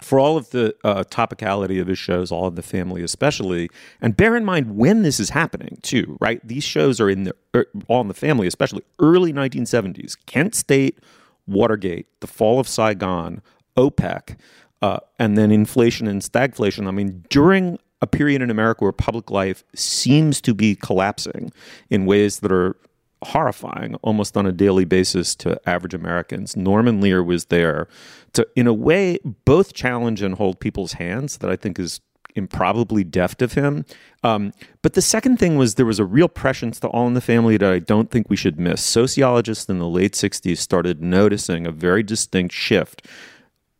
[0.00, 3.68] for all of the uh, topicality of his shows, all of the family especially,
[4.00, 6.46] and bear in mind when this is happening too, right?
[6.46, 10.16] These shows are in the er, all in the family, especially early 1970s.
[10.26, 10.98] Kent State,
[11.46, 13.42] Watergate, the fall of Saigon,
[13.76, 14.36] OPEC,
[14.82, 16.86] uh, and then inflation and stagflation.
[16.86, 21.52] I mean, during a period in America where public life seems to be collapsing
[21.88, 22.76] in ways that are
[23.24, 26.56] horrifying almost on a daily basis to average Americans.
[26.56, 27.86] Norman Lear was there
[28.32, 32.00] to, in a way, both challenge and hold people's hands that I think is
[32.34, 33.84] improbably deft of him.
[34.24, 37.20] Um, but the second thing was there was a real prescience to All in the
[37.20, 38.82] Family that I don't think we should miss.
[38.82, 43.06] Sociologists in the late 60s started noticing a very distinct shift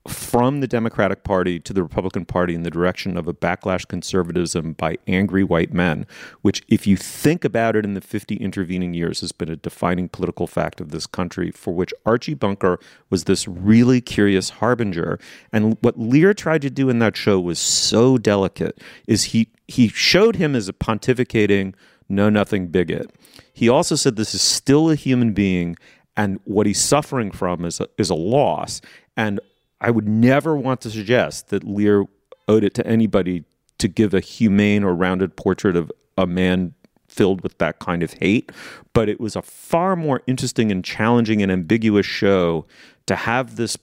[0.08, 4.72] from the Democratic Party to the Republican Party in the direction of a backlash conservatism
[4.72, 6.06] by angry white men,
[6.40, 10.08] which, if you think about it in the 50 intervening years, has been a defining
[10.08, 15.20] political fact of this country, for which Archie Bunker was this really curious harbinger.
[15.52, 19.88] And what Lear tried to do in that show was so delicate, is he he
[19.88, 21.74] showed him as a pontificating,
[22.08, 23.10] know nothing bigot.
[23.52, 25.76] He also said this is still a human being
[26.16, 28.80] and what he's suffering from is a, is a loss.
[29.16, 29.40] And
[29.82, 32.06] I would never want to suggest that Lear
[32.48, 33.44] owed it to anybody
[33.78, 36.74] to give a humane or rounded portrait of a man
[37.08, 38.52] filled with that kind of hate.
[38.94, 42.64] But it was a far more interesting and challenging and ambiguous show
[43.06, 43.76] to have this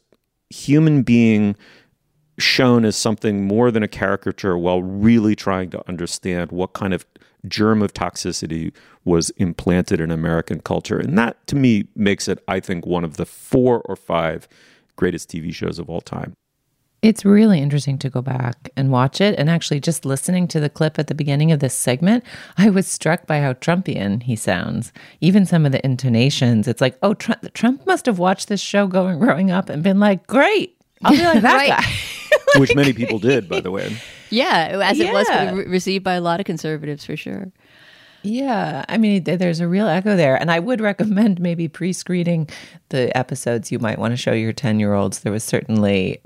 [0.49, 1.55] human being
[2.39, 7.05] shown as something more than a caricature while really trying to understand what kind of
[7.45, 8.71] germ of toxicity
[9.03, 10.97] was implanted in American culture.
[10.97, 14.47] And that to me makes it, I think, one of the four or five
[14.99, 16.33] greatest TV shows of all time.
[17.01, 19.33] It's really interesting to go back and watch it.
[19.39, 22.25] And actually, just listening to the clip at the beginning of this segment,
[22.57, 24.91] I was struck by how Trumpian he sounds.
[25.21, 26.67] Even some of the intonations.
[26.67, 30.01] It's like, oh, Trump, Trump must have watched this show going growing up and been
[30.01, 31.69] like, great, I'll be like that Right.
[31.69, 31.93] guy.
[32.59, 33.95] Which many people did, by the way.
[34.29, 37.51] Yeah, as it was re- received by a lot of conservatives for sure.
[38.21, 40.35] Yeah, I mean, there's a real echo there.
[40.39, 42.49] And I would recommend maybe pre screening
[42.89, 45.19] the episodes you might want to show your 10 year olds.
[45.19, 46.21] There was certainly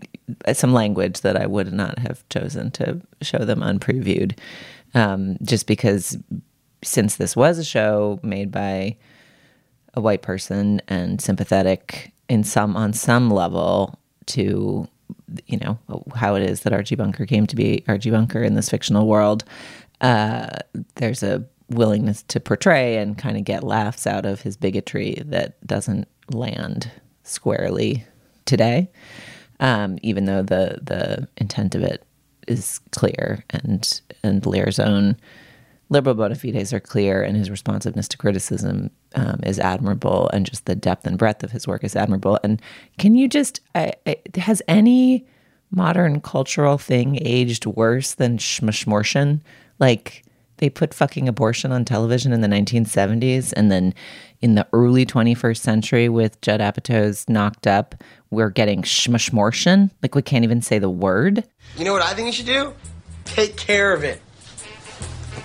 [0.53, 4.37] some language that I would not have chosen to show them unpreviewed,
[4.93, 6.17] um, just because
[6.83, 8.97] since this was a show made by
[9.93, 14.87] a white person and sympathetic in some on some level to
[15.45, 15.77] you know
[16.15, 19.43] how it is that Archie Bunker came to be Archie Bunker in this fictional world.
[20.01, 20.49] Uh,
[20.95, 25.65] there's a willingness to portray and kind of get laughs out of his bigotry that
[25.65, 26.91] doesn't land
[27.23, 28.05] squarely
[28.45, 28.89] today.
[29.59, 32.03] um, even though the the intent of it
[32.47, 35.15] is clear and and Lear's own
[35.89, 40.65] liberal bona fides are clear and his responsiveness to criticism um, is admirable and just
[40.65, 42.39] the depth and breadth of his work is admirable.
[42.43, 42.61] And
[42.97, 45.27] can you just, I, I, has any
[45.71, 49.41] modern cultural thing aged worse than schmishmortion?
[49.79, 50.22] Like
[50.57, 53.93] they put fucking abortion on television in the 1970s and then
[54.41, 57.95] in the early 21st century with Judd Apatow's Knocked Up,
[58.29, 59.89] we're getting schmishmortion.
[60.01, 61.43] Like we can't even say the word.
[61.77, 62.73] You know what I think you should do?
[63.25, 64.21] Take care of it.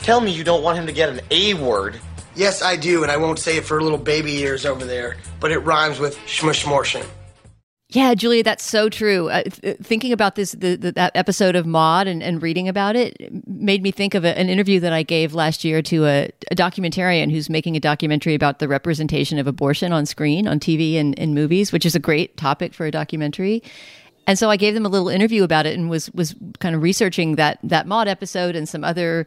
[0.01, 2.01] Tell me you don't want him to get an A word.
[2.35, 5.51] Yes, I do, and I won't say it for little baby ears over there, but
[5.51, 7.05] it rhymes with shmushmortion.
[7.91, 9.31] Yeah, Julia, that's so true.
[9.31, 12.97] Uh, th- thinking about this, the, the, that episode of Maude and, and reading about
[12.97, 13.17] it
[13.49, 16.55] made me think of a, an interview that I gave last year to a, a,
[16.55, 21.15] documentarian who's making a documentary about the representation of abortion on screen, on TV, and
[21.15, 23.63] in movies, which is a great topic for a documentary.
[24.27, 26.83] And so I gave them a little interview about it and was was kind of
[26.83, 29.25] researching that that Maude episode and some other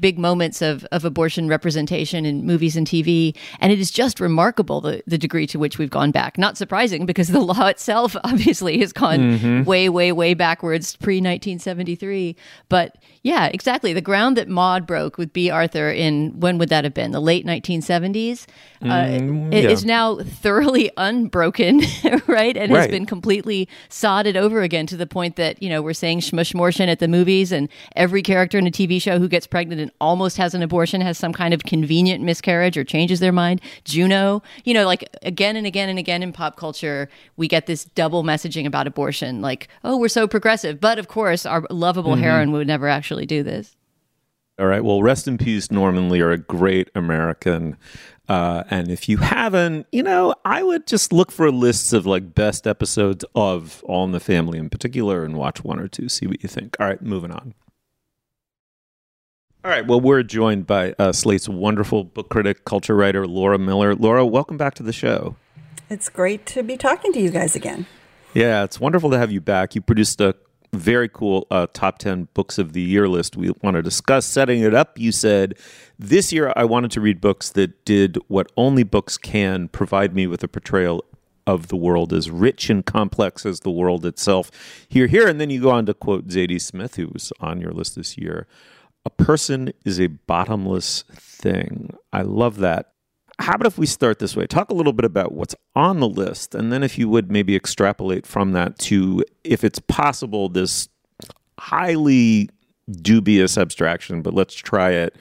[0.00, 3.36] big moments of, of abortion representation in movies and TV.
[3.60, 6.38] And it is just remarkable the, the degree to which we've gone back.
[6.38, 9.64] Not surprising because the law itself obviously has gone mm-hmm.
[9.64, 12.36] way, way, way backwards pre 1973.
[12.68, 13.94] But yeah, exactly.
[13.94, 17.12] The ground that Maude broke with Bea Arthur in when would that have been?
[17.12, 18.44] The late 1970s.
[18.82, 19.60] Uh, mm, yeah.
[19.60, 21.80] It is now thoroughly unbroken,
[22.26, 22.54] right?
[22.54, 22.80] And right.
[22.80, 26.88] has been completely sodded over again to the point that, you know, we're saying shmushmortion
[26.88, 30.36] at the movies and every character in a TV show who gets pregnant and almost
[30.36, 33.62] has an abortion has some kind of convenient miscarriage or changes their mind.
[33.84, 37.08] Juno, you know, like again and again and again in pop culture,
[37.38, 39.40] we get this double messaging about abortion.
[39.40, 40.78] Like, oh, we're so progressive.
[40.78, 42.22] But of course, our lovable mm-hmm.
[42.22, 43.76] heroine would never actually actually do this.
[44.58, 44.84] All right.
[44.84, 47.76] Well, rest in peace, Norman Lear, a great American.
[48.28, 52.34] Uh, and if you haven't, you know, I would just look for lists of like
[52.34, 56.26] best episodes of All in the Family in particular and watch one or two, see
[56.26, 56.76] what you think.
[56.78, 57.54] All right, moving on.
[59.64, 59.86] All right.
[59.86, 63.94] Well, we're joined by uh, Slate's wonderful book critic, culture writer, Laura Miller.
[63.94, 65.36] Laura, welcome back to the show.
[65.90, 67.86] It's great to be talking to you guys again.
[68.34, 69.74] Yeah, it's wonderful to have you back.
[69.74, 70.34] You produced a
[70.76, 74.26] very cool uh, top 10 books of the year list we want to discuss.
[74.26, 75.54] Setting it up, you said,
[75.98, 80.26] This year I wanted to read books that did what only books can provide me
[80.26, 81.04] with a portrayal
[81.46, 84.50] of the world as rich and complex as the world itself.
[84.88, 85.28] Here, here.
[85.28, 88.16] And then you go on to quote Zadie Smith, who was on your list this
[88.16, 88.46] year.
[89.04, 91.94] A person is a bottomless thing.
[92.12, 92.93] I love that
[93.38, 94.46] how about if we start this way?
[94.46, 97.56] Talk a little bit about what's on the list, and then if you would maybe
[97.56, 100.88] extrapolate from that to, if it's possible, this
[101.58, 102.48] highly
[102.90, 105.16] dubious abstraction, but let's try it.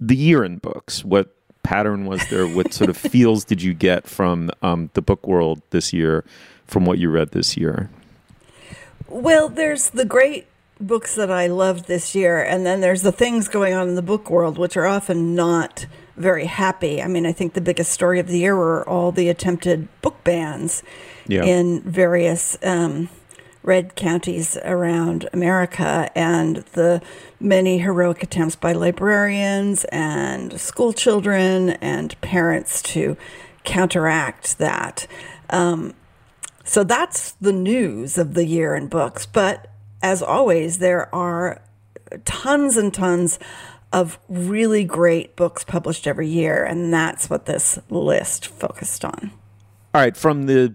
[0.00, 1.04] The year in books.
[1.04, 2.46] What pattern was there?
[2.46, 6.24] What sort of feels did you get from um, the book world this year,
[6.66, 7.90] from what you read this year?
[9.08, 10.46] Well, there's the great
[10.80, 14.02] books that I loved this year, and then there's the things going on in the
[14.02, 17.02] book world, which are often not very happy.
[17.02, 20.22] I mean, I think the biggest story of the year were all the attempted book
[20.24, 20.82] bans
[21.26, 21.44] yeah.
[21.44, 23.08] in various um,
[23.62, 27.02] red counties around America and the
[27.40, 33.16] many heroic attempts by librarians and school children and parents to
[33.64, 35.06] counteract that.
[35.50, 35.94] Um,
[36.64, 39.26] so that's the news of the year in books.
[39.26, 39.70] But
[40.02, 41.60] as always, there are
[42.24, 43.38] tons and tons
[43.94, 49.30] of really great books published every year, and that's what this list focused on.
[49.94, 50.74] All right, from the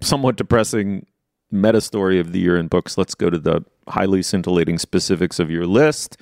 [0.00, 1.06] somewhat depressing
[1.50, 5.50] meta story of the year in books, let's go to the highly scintillating specifics of
[5.50, 6.16] your list.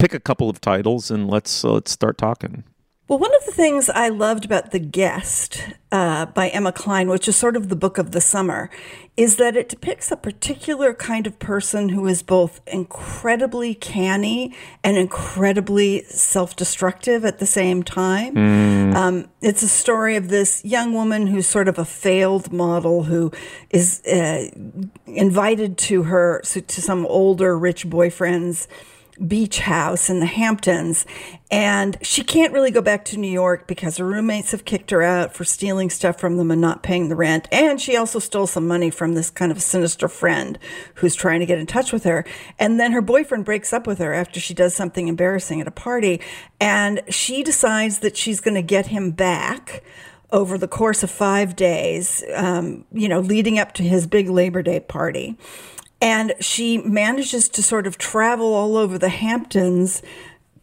[0.00, 2.64] Pick a couple of titles and let's uh, let's start talking.
[3.06, 7.28] Well, one of the things I loved about The Guest uh, by Emma Cline, which
[7.28, 8.70] is sort of the book of the summer,
[9.16, 14.96] is that it depicts a particular kind of person who is both incredibly canny and
[14.96, 18.34] incredibly self destructive at the same time.
[18.34, 18.94] Mm.
[18.94, 23.30] Um, it's a story of this young woman who's sort of a failed model who
[23.68, 24.48] is uh,
[25.06, 28.66] invited to her, to some older rich boyfriend's
[29.26, 31.06] beach house in the Hamptons.
[31.50, 35.02] And she can't really go back to New York because her roommates have kicked her
[35.02, 37.46] out for stealing stuff from them and not paying the rent.
[37.52, 40.58] And she also stole some money from this kind of sinister friend
[40.94, 42.24] who's trying to get in touch with her.
[42.58, 45.72] And then her boyfriend breaks up with her after she does something embarrassing at a
[45.72, 46.20] party.
[46.60, 49.82] And she decides that she's going to get him back
[50.30, 54.62] over the course of five days, um, you know, leading up to his big Labor
[54.62, 55.36] Day party.
[56.02, 60.02] And she manages to sort of travel all over the Hamptons,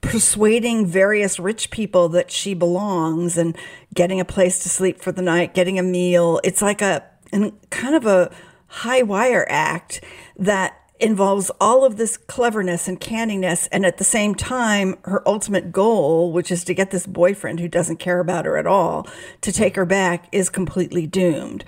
[0.01, 3.57] persuading various rich people that she belongs and
[3.93, 6.39] getting a place to sleep for the night, getting a meal.
[6.43, 8.31] It's like a kind of a
[8.67, 10.03] high wire act
[10.37, 15.71] that involves all of this cleverness and canniness and at the same time her ultimate
[15.71, 19.07] goal which is to get this boyfriend who doesn't care about her at all
[19.41, 21.63] to take her back is completely doomed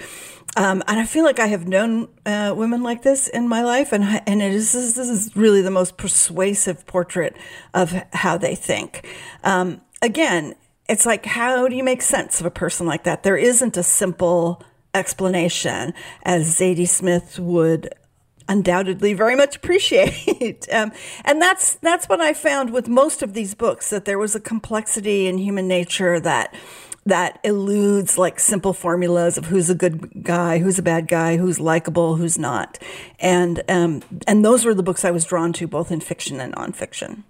[0.57, 3.93] um, and I feel like I have known uh, women like this in my life,
[3.93, 7.37] and and it is this is really the most persuasive portrait
[7.73, 9.07] of how they think.
[9.45, 10.55] Um, again,
[10.89, 13.23] it's like how do you make sense of a person like that?
[13.23, 14.61] There isn't a simple
[14.93, 17.93] explanation, as Zadie Smith would
[18.51, 20.67] undoubtedly very much appreciate.
[20.71, 20.91] um,
[21.23, 24.39] and that's that's what I found with most of these books that there was a
[24.39, 26.53] complexity in human nature that
[27.05, 31.59] that eludes like simple formulas of who's a good guy, who's a bad guy, who's
[31.59, 32.77] likable, who's not.
[33.19, 36.53] And um, and those were the books I was drawn to both in fiction and
[36.53, 37.23] nonfiction.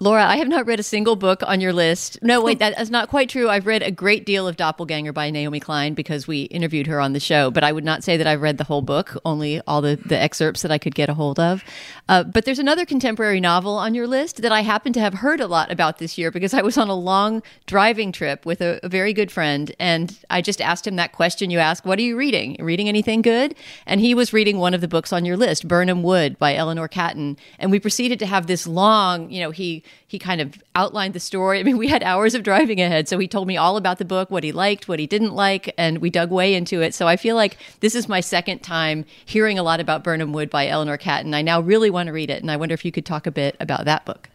[0.00, 2.22] Laura, I have not read a single book on your list.
[2.22, 3.50] No, wait, that is not quite true.
[3.50, 7.14] I've read a great deal of Doppelganger by Naomi Klein because we interviewed her on
[7.14, 9.80] the show, but I would not say that I've read the whole book, only all
[9.80, 11.64] the, the excerpts that I could get a hold of.
[12.08, 15.40] Uh, but there's another contemporary novel on your list that I happen to have heard
[15.40, 18.78] a lot about this year because I was on a long driving trip with a,
[18.84, 22.02] a very good friend, and I just asked him that question you ask What are
[22.02, 22.56] you reading?
[22.60, 23.56] Reading anything good?
[23.84, 26.86] And he was reading one of the books on your list, Birnam Wood by Eleanor
[26.86, 27.36] Catton.
[27.58, 31.20] And we proceeded to have this long, you know, he he kind of outlined the
[31.20, 31.60] story.
[31.60, 33.08] I mean, we had hours of driving ahead.
[33.08, 35.74] So he told me all about the book, what he liked, what he didn't like,
[35.76, 36.94] and we dug way into it.
[36.94, 40.50] So I feel like this is my second time hearing a lot about Birnam Wood
[40.50, 41.34] by Eleanor Catton.
[41.34, 42.40] I now really want to read it.
[42.40, 44.28] And I wonder if you could talk a bit about that book.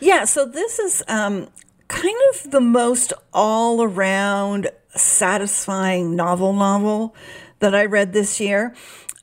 [0.00, 1.48] Yeah, so this is um,
[1.88, 7.14] kind of the most all around satisfying novel novel
[7.58, 8.74] that I read this year.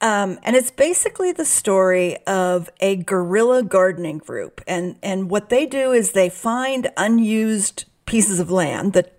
[0.03, 4.59] Um, and it's basically the story of a guerrilla gardening group.
[4.67, 9.17] And, and what they do is they find unused pieces of land that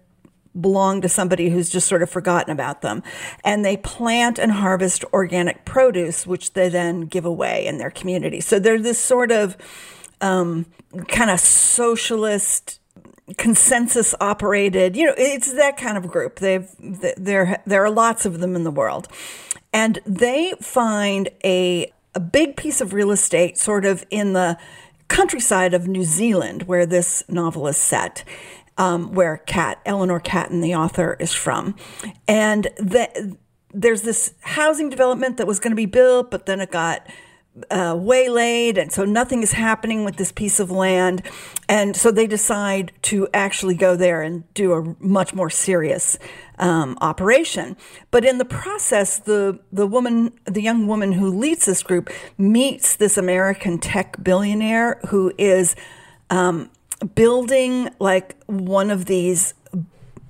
[0.61, 3.03] belong to somebody who's just sort of forgotten about them.
[3.43, 8.43] And they plant and harvest organic produce, which they then give away in their community.
[8.43, 9.57] So they're this sort of
[10.21, 10.67] um,
[11.09, 12.79] kind of socialist
[13.39, 16.69] consensus operated you know it's that kind of group they've
[17.17, 19.09] there there are lots of them in the world
[19.75, 24.57] and they find a, a big piece of real estate sort of in the
[25.09, 28.25] countryside of New Zealand, where this novel is set.
[28.77, 31.77] Um, where Cat Eleanor Catton, the author, is from,
[32.27, 33.37] and the,
[33.73, 37.07] there's this housing development that was going to be built, but then it got
[37.71, 41.23] uh, waylaid, and so nothing is happening with this piece of land.
[41.69, 46.19] And so they decide to actually go there and do a much more serious
[46.59, 47.77] um, operation.
[48.11, 52.97] But in the process, the the woman, the young woman who leads this group, meets
[52.97, 55.77] this American tech billionaire who is
[56.31, 56.71] um,
[57.15, 59.55] building like one of these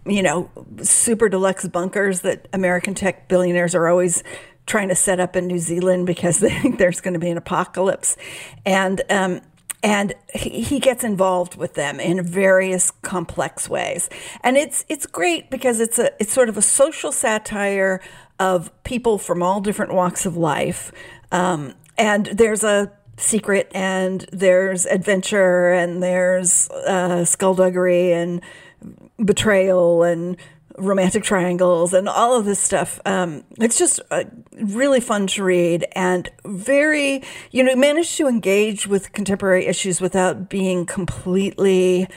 [0.06, 0.50] you know,
[0.82, 4.22] super deluxe bunkers that American tech billionaires are always
[4.66, 7.36] trying to set up in New Zealand because they think there's going to be an
[7.36, 8.16] apocalypse.
[8.64, 9.40] And, um,
[9.84, 14.08] and he, gets involved with them in various complex ways.
[14.42, 18.00] And it's, it's great because it's a, it's sort of a social satire
[18.40, 20.90] of people from all different walks of life.
[21.30, 28.40] Um, and there's a secret and there's adventure and there's uh, skullduggery and
[29.22, 30.38] betrayal and
[30.76, 33.00] romantic triangles and all of this stuff.
[33.04, 38.86] Um, it's just uh, really fun to read and very, you know, managed to engage
[38.86, 42.08] with contemporary issues without being completely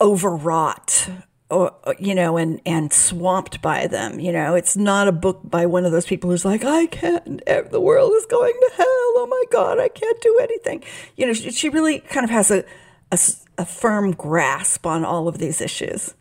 [0.00, 1.08] overwrought
[1.50, 4.54] or you know and and swamped by them you know.
[4.54, 8.12] It's not a book by one of those people who's like i can't the world
[8.12, 8.86] is going to hell.
[8.86, 10.84] Oh my god i can't do anything.
[11.16, 12.64] You know she, she really kind of has a,
[13.10, 13.18] a,
[13.56, 16.14] a firm grasp on all of these issues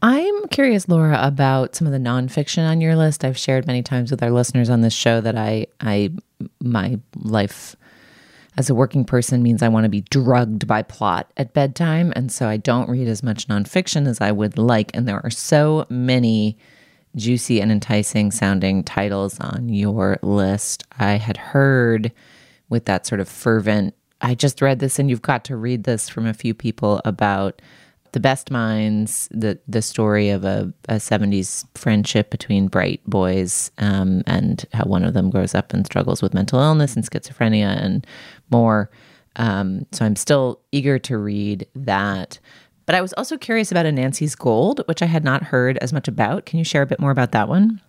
[0.00, 3.24] I'm curious, Laura, about some of the nonfiction on your list.
[3.24, 6.10] I've shared many times with our listeners on this show that I, I,
[6.62, 7.74] my life
[8.56, 12.30] as a working person means I want to be drugged by plot at bedtime, and
[12.30, 14.90] so I don't read as much nonfiction as I would like.
[14.94, 16.58] And there are so many
[17.16, 20.84] juicy and enticing sounding titles on your list.
[20.98, 22.12] I had heard
[22.68, 23.94] with that sort of fervent.
[24.20, 27.62] I just read this, and you've got to read this from a few people about
[28.12, 34.22] the Best Minds, the the story of a, a 70s friendship between bright boys um,
[34.26, 38.06] and how one of them grows up and struggles with mental illness and schizophrenia and
[38.50, 38.90] more.
[39.36, 42.38] Um, so I'm still eager to read that.
[42.86, 46.08] But I was also curious about Anansi's Gold, which I had not heard as much
[46.08, 46.46] about.
[46.46, 47.82] Can you share a bit more about that one?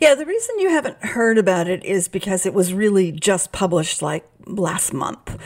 [0.00, 4.02] Yeah, the reason you haven't heard about it is because it was really just published
[4.02, 5.38] like last month,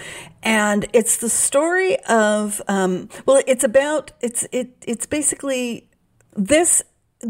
[0.42, 5.88] and it's the story of um, well, it's about it's it it's basically
[6.36, 6.82] this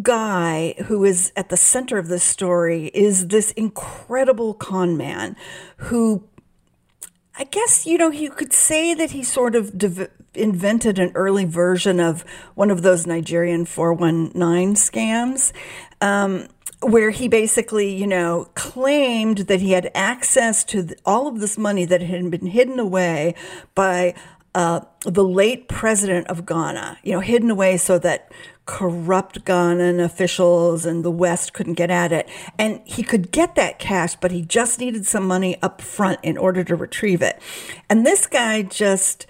[0.03, 5.35] guy who is at the center of this story is this incredible con man
[5.79, 6.29] who
[7.41, 9.73] I guess, you know, you could say that he sort of
[10.35, 12.23] invented an early version of
[12.55, 15.53] one of those Nigerian 419 scams.
[16.03, 16.49] Um,
[16.83, 21.85] where he basically, you know, claimed that he had access to all of this money
[21.85, 23.35] that had been hidden away
[23.75, 24.15] by
[24.55, 28.33] uh, the late president of Ghana, you know, hidden away so that
[28.67, 32.29] corrupt Ghanaian officials and the West couldn't get at it.
[32.59, 36.39] And he could get that cash, but he just needed some money up front in
[36.39, 37.41] order to retrieve it.
[37.89, 39.27] And this guy just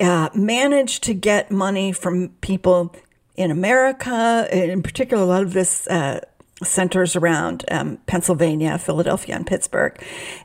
[0.00, 2.94] uh, managed to get money from people
[3.34, 5.86] in America, in particular, a lot of this.
[5.86, 6.20] Uh,
[6.64, 10.00] centers around um, Pennsylvania, Philadelphia, and Pittsburgh,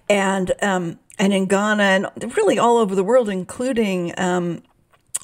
[0.10, 4.62] and um, and in Ghana, and really all over the world, including um,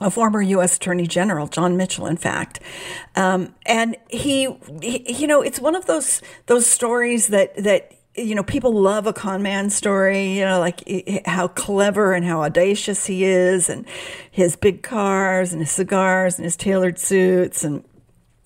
[0.01, 0.75] a former U.S.
[0.77, 2.59] Attorney General, John Mitchell, in fact,
[3.15, 8.35] um, and he, he, you know, it's one of those those stories that that you
[8.35, 10.83] know people love a con man story, you know, like
[11.25, 13.85] how clever and how audacious he is, and
[14.31, 17.83] his big cars and his cigars and his tailored suits and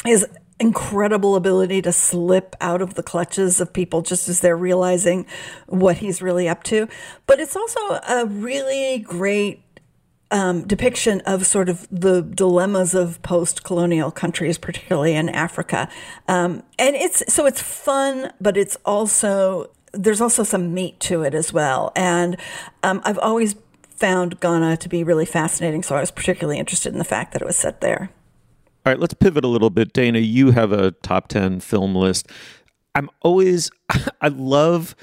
[0.04, 0.26] his
[0.60, 5.26] incredible ability to slip out of the clutches of people just as they're realizing
[5.68, 6.88] what he's really up to.
[7.26, 9.64] But it's also a really great
[10.32, 15.90] um, depiction of sort of the dilemmas of post-colonial countries, particularly in Africa.
[16.28, 21.34] Um, and it's so it's fun, but it's also there's also some meat to it
[21.34, 21.92] as well.
[21.96, 22.38] And
[22.84, 23.56] um, I've always
[23.96, 27.42] found Ghana to be really fascinating, so I was particularly interested in the fact that
[27.42, 28.12] it was set there.
[28.88, 29.92] All right, let's pivot a little bit.
[29.92, 32.32] Dana, you have a top 10 film list.
[32.96, 33.70] I'm always,
[34.22, 34.96] I love,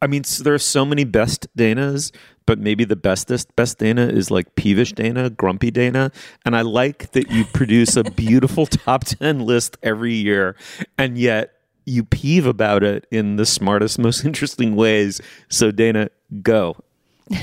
[0.00, 2.14] I mean, there are so many best Danas,
[2.46, 6.12] but maybe the bestest best Dana is like peevish Dana, grumpy Dana.
[6.46, 10.54] And I like that you produce a beautiful top 10 list every year.
[10.96, 15.20] And yet, you peeve about it in the smartest, most interesting ways.
[15.48, 16.76] So, Dana, go.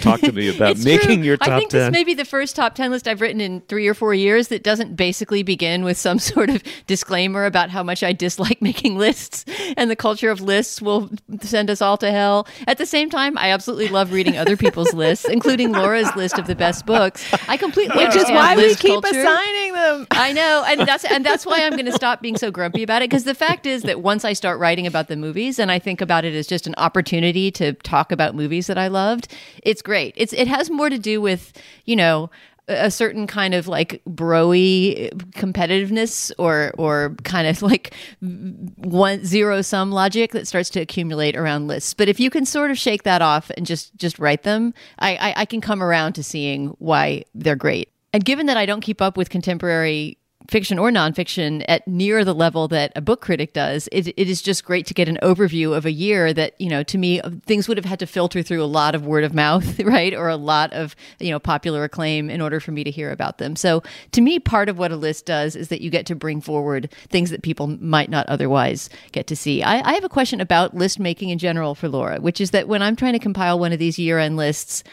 [0.01, 1.23] Talk to me about making true.
[1.23, 1.53] your top 10.
[1.53, 1.79] I think 10.
[1.79, 4.49] this may be the first top 10 list I've written in three or four years
[4.49, 8.97] that doesn't basically begin with some sort of disclaimer about how much I dislike making
[8.97, 9.45] lists
[9.77, 11.09] and the culture of lists will
[11.41, 12.47] send us all to hell.
[12.67, 16.47] At the same time, I absolutely love reading other people's lists, including Laura's list of
[16.47, 17.25] the best books.
[17.47, 19.19] I completely Which is why we keep culture.
[19.19, 20.07] assigning them.
[20.11, 20.63] I know.
[20.67, 23.09] And that's, and that's why I'm going to stop being so grumpy about it.
[23.09, 26.01] Because the fact is that once I start writing about the movies and I think
[26.01, 29.33] about it as just an opportunity to talk about movies that I loved,
[29.63, 30.13] it's great.
[30.17, 31.53] It's, it has more to do with,
[31.85, 32.29] you know,
[32.69, 39.91] a certain kind of like broy competitiveness or or kind of like one zero sum
[39.91, 41.95] logic that starts to accumulate around lists.
[41.95, 45.15] But if you can sort of shake that off and just just write them, I,
[45.15, 47.91] I, I can come around to seeing why they're great.
[48.13, 50.19] And given that I don't keep up with contemporary
[50.49, 54.41] fiction or nonfiction at near the level that a book critic does, it, it is
[54.41, 57.29] just great to get an overview of a year that, you know, to me, uh,
[57.45, 60.13] things would have had to filter through a lot of word of mouth, right?
[60.13, 63.37] Or a lot of, you know, popular acclaim in order for me to hear about
[63.37, 63.55] them.
[63.55, 66.41] So to me, part of what a list does is that you get to bring
[66.41, 69.61] forward things that people might not otherwise get to see.
[69.61, 72.67] I, I have a question about list making in general for Laura, which is that
[72.67, 74.83] when I'm trying to compile one of these year end lists,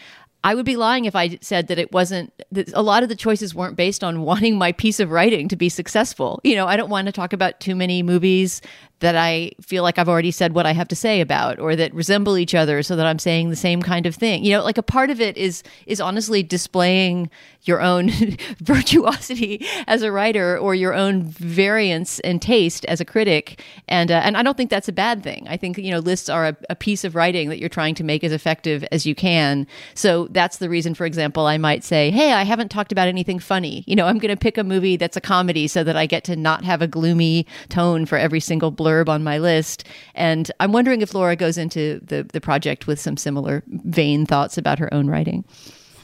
[0.45, 3.17] I would be lying if I said that it wasn't that a lot of the
[3.17, 6.41] choices weren't based on wanting my piece of writing to be successful.
[6.45, 8.61] You know, I don't want to talk about too many movies
[9.01, 11.93] that I feel like I've already said what I have to say about or that
[11.93, 14.45] resemble each other so that I'm saying the same kind of thing.
[14.45, 17.31] You know, like a part of it is is honestly displaying
[17.65, 18.11] your own
[18.61, 23.63] virtuosity as a writer or your own variance and taste as a critic.
[23.89, 25.47] And uh, and I don't think that's a bad thing.
[25.49, 28.05] I think, you know, lists are a, a piece of writing that you're trying to
[28.05, 29.67] make as effective as you can.
[29.95, 33.39] So that's the reason, for example, I might say, "Hey, I haven't talked about anything
[33.39, 36.07] funny." You know, I'm going to pick a movie that's a comedy so that I
[36.07, 39.85] get to not have a gloomy tone for every single blurb on my list.
[40.15, 44.59] And I'm wondering if Laura goes into the, the project with some similar vain thoughts
[44.59, 45.45] about her own writing.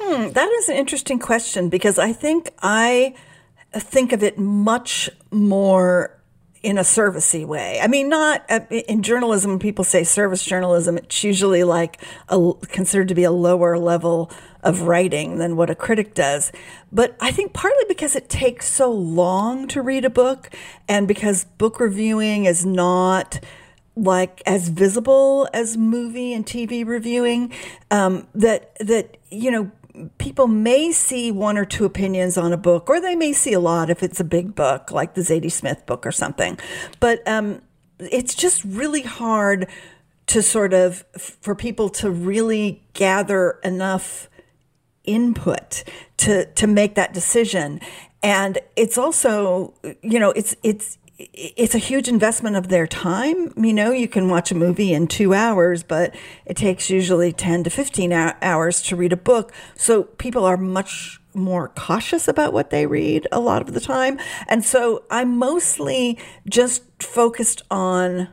[0.01, 3.15] Hmm, that is an interesting question because I think I
[3.73, 6.19] think of it much more
[6.63, 7.81] in a servicey way.
[7.81, 9.53] I mean, not uh, in journalism.
[9.53, 10.97] When people say service journalism.
[10.97, 14.31] It's usually like a, considered to be a lower level
[14.63, 16.53] of writing than what a critic does.
[16.93, 20.51] But I think partly because it takes so long to read a book,
[20.89, 23.41] and because book reviewing is not
[23.95, 27.53] like as visible as movie and TV reviewing,
[27.91, 29.71] um, that that you know
[30.19, 33.61] people may see one or two opinions on a book, or they may see a
[33.61, 36.59] lot if it's a big book like the Zadie Smith book or something.
[37.01, 37.63] But um,
[37.99, 39.69] it's just really hard
[40.27, 44.31] to sort of for people to really gather enough
[45.05, 45.85] input
[46.17, 47.81] to to make that decision
[48.23, 50.99] and it's also you know it's it's
[51.33, 53.53] it's a huge investment of their time.
[53.57, 56.15] You know, you can watch a movie in two hours, but
[56.47, 59.53] it takes usually 10 to 15 hours to read a book.
[59.77, 64.19] So people are much more cautious about what they read a lot of the time.
[64.49, 68.29] And so I'm mostly just focused on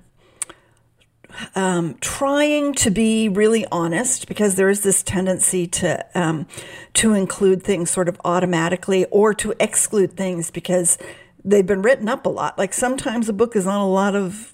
[1.55, 6.47] um, trying to be really honest because there is this tendency to um,
[6.95, 10.97] to include things sort of automatically or to exclude things because
[11.43, 12.57] they've been written up a lot.
[12.57, 14.53] Like sometimes a book is on a lot of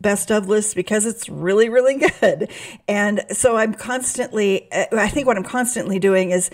[0.00, 2.50] best of lists because it's really really good
[2.86, 6.50] and so i'm constantly i think what i'm constantly doing is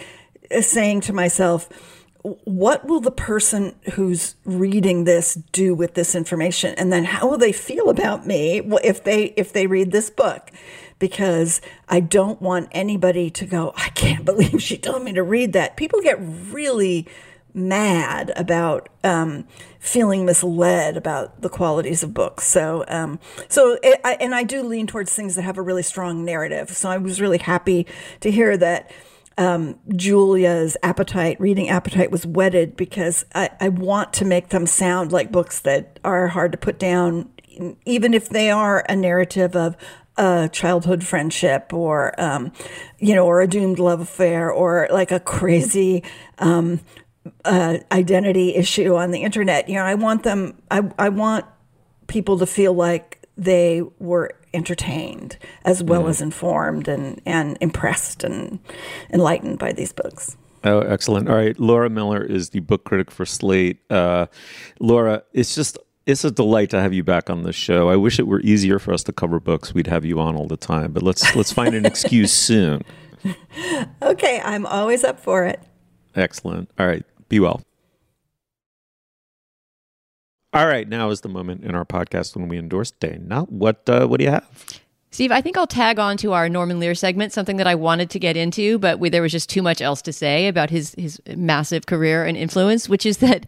[0.60, 1.68] saying to myself,
[2.22, 7.38] what will the person who's reading this do with this information and then how will
[7.38, 10.50] they feel about me if they if they read this book
[10.98, 15.52] because i don't want anybody to go i can't believe she told me to read
[15.54, 17.06] that people get really
[17.54, 19.46] mad about um,
[19.78, 22.46] feeling misled about the qualities of books.
[22.46, 23.18] So, um,
[23.48, 26.70] so it, I, and I do lean towards things that have a really strong narrative.
[26.70, 27.86] So I was really happy
[28.20, 28.90] to hear that
[29.38, 35.12] um, Julia's appetite, reading appetite, was whetted because I, I want to make them sound
[35.12, 37.30] like books that are hard to put down,
[37.86, 39.76] even if they are a narrative of
[40.16, 42.52] a childhood friendship or, um,
[42.98, 46.02] you know, or a doomed love affair or like a crazy
[46.38, 46.80] um,
[47.44, 49.68] uh, identity issue on the internet.
[49.68, 51.46] You know, I want them, I, I want
[52.06, 56.10] people to feel like they were entertained as well mm.
[56.10, 58.58] as informed and, and impressed and
[59.12, 60.36] enlightened by these books.
[60.62, 61.28] Oh, excellent.
[61.28, 61.58] All right.
[61.58, 63.78] Laura Miller is the book critic for Slate.
[63.90, 64.26] Uh,
[64.78, 67.88] Laura, it's just it's a delight to have you back on the show.
[67.88, 69.72] I wish it were easier for us to cover books.
[69.72, 72.82] We'd have you on all the time, but let's let's find an excuse soon.
[74.02, 75.62] Okay, I'm always up for it.
[76.14, 76.70] Excellent.
[76.78, 77.04] All right.
[77.28, 77.62] Be well.
[80.52, 83.42] All right, now is the moment in our podcast when we endorse Dana.
[83.42, 84.48] What uh, what do you have?
[85.12, 88.10] Steve, I think I'll tag on to our Norman Lear segment, something that I wanted
[88.10, 90.94] to get into, but we, there was just too much else to say about his
[90.96, 93.46] his massive career and influence, which is that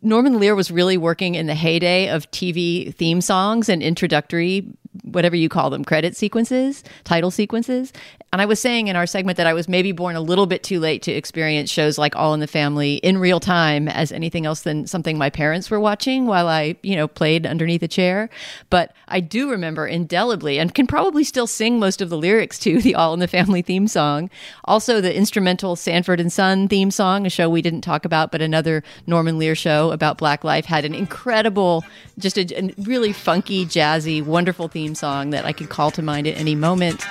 [0.00, 4.66] Norman Lear was really working in the heyday of TV theme songs and introductory
[5.04, 7.92] whatever you call them, credit sequences, title sequences.
[8.32, 10.62] And I was saying in our segment that I was maybe born a little bit
[10.62, 14.46] too late to experience shows like All in the Family in real time as anything
[14.46, 18.30] else than something my parents were watching while I, you know, played underneath a chair.
[18.70, 22.80] But I do remember indelibly and can probably still sing most of the lyrics to
[22.80, 24.30] the All in the Family theme song.
[24.64, 28.40] Also, the instrumental Sanford and Son theme song, a show we didn't talk about, but
[28.40, 31.84] another Norman Lear show about Black life, had an incredible,
[32.18, 36.26] just a, a really funky, jazzy, wonderful theme song that I could call to mind
[36.26, 37.04] at any moment.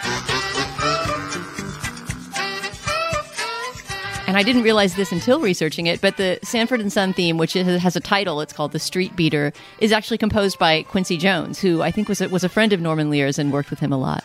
[4.31, 7.51] And I didn't realize this until researching it, but the Sanford and Son theme, which
[7.51, 9.51] has a title, it's called "The Street Beater,"
[9.81, 12.79] is actually composed by Quincy Jones, who I think was a, was a friend of
[12.79, 14.23] Norman Lear's and worked with him a lot.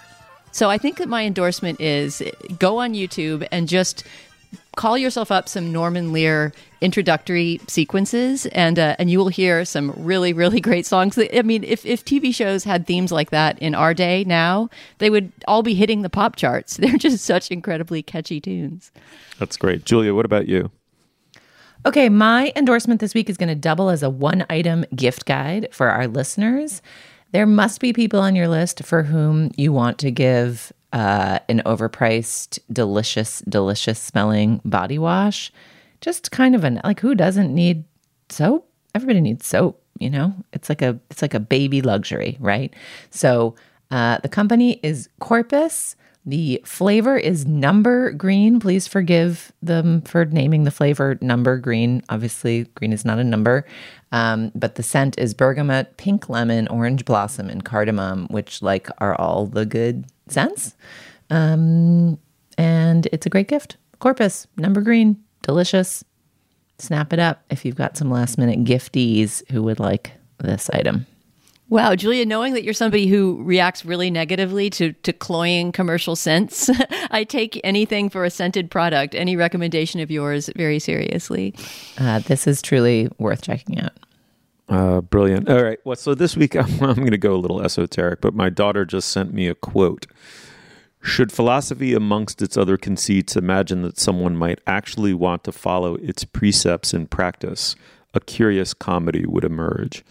[0.53, 2.23] So I think that my endorsement is
[2.57, 4.05] go on YouTube and just
[4.77, 9.93] call yourself up some Norman Lear introductory sequences, and uh, and you will hear some
[9.97, 11.19] really really great songs.
[11.19, 14.69] I mean, if if TV shows had themes like that in our day now,
[14.99, 16.77] they would all be hitting the pop charts.
[16.79, 18.93] They're just such incredibly catchy tunes.
[19.39, 20.15] That's great, Julia.
[20.15, 20.71] What about you?
[21.85, 25.69] Okay, my endorsement this week is going to double as a one item gift guide
[25.71, 26.83] for our listeners.
[27.33, 31.63] There must be people on your list for whom you want to give uh, an
[31.67, 35.53] overpriced, delicious, delicious smelling body wash.
[36.01, 37.85] Just kind of an like who doesn't need
[38.29, 38.71] soap?
[38.95, 40.35] Everybody needs soap, you know?
[40.53, 42.73] It's like a it's like a baby luxury, right?
[43.11, 43.55] So
[43.91, 45.97] uh, the company is Corpus.
[46.29, 48.59] The flavor is number green.
[48.59, 52.03] Please forgive them for naming the flavor number green.
[52.09, 53.65] Obviously, green is not a number.
[54.13, 59.15] Um, but the scent is bergamot, pink lemon, orange blossom, and cardamom, which like are
[59.21, 60.75] all the good scents.
[61.31, 62.19] Um,
[62.57, 63.77] and it's a great gift.
[63.99, 66.05] Corpus, number green, delicious.
[66.79, 71.07] Snap it up if you've got some last minute gifties who would like this item.
[71.69, 76.71] Wow, Julia, knowing that you're somebody who reacts really negatively to, to cloying commercial scents,
[77.11, 81.55] I take anything for a scented product, any recommendation of yours, very seriously.
[81.99, 83.93] Uh, this is truly worth checking out.
[84.69, 85.49] Uh, brilliant.
[85.49, 85.79] All right.
[85.85, 88.85] Well, so this week I'm, I'm going to go a little esoteric, but my daughter
[88.85, 90.07] just sent me a quote.
[91.03, 96.25] Should philosophy, amongst its other conceits, imagine that someone might actually want to follow its
[96.25, 97.75] precepts in practice,
[98.15, 100.05] a curious comedy would emerge.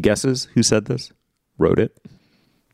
[0.00, 1.12] Guesses who said this?
[1.58, 1.96] Wrote it?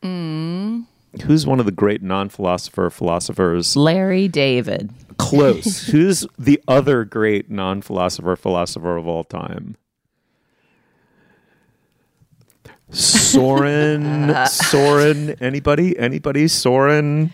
[0.03, 0.87] Mm.
[1.25, 3.77] Who's one of the great non philosopher philosophers?
[3.77, 4.93] Larry David.
[5.16, 5.87] Close.
[5.91, 9.77] Who's the other great non philosopher philosopher of all time?
[12.91, 17.33] Soren, Soren, anybody, anybody, Soren.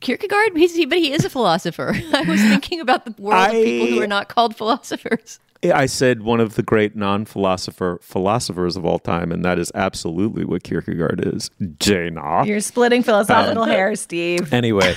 [0.00, 1.94] Kierkegaard, he's, he, but he is a philosopher.
[2.12, 5.38] I was thinking about the world of people who are not called philosophers.
[5.62, 10.44] I said one of the great non-philosopher philosophers of all time, and that is absolutely
[10.46, 11.50] what Kierkegaard is.
[11.78, 12.46] Jaina.
[12.46, 14.52] You're splitting philosophical hairs, Steve.
[14.54, 14.94] Anyway,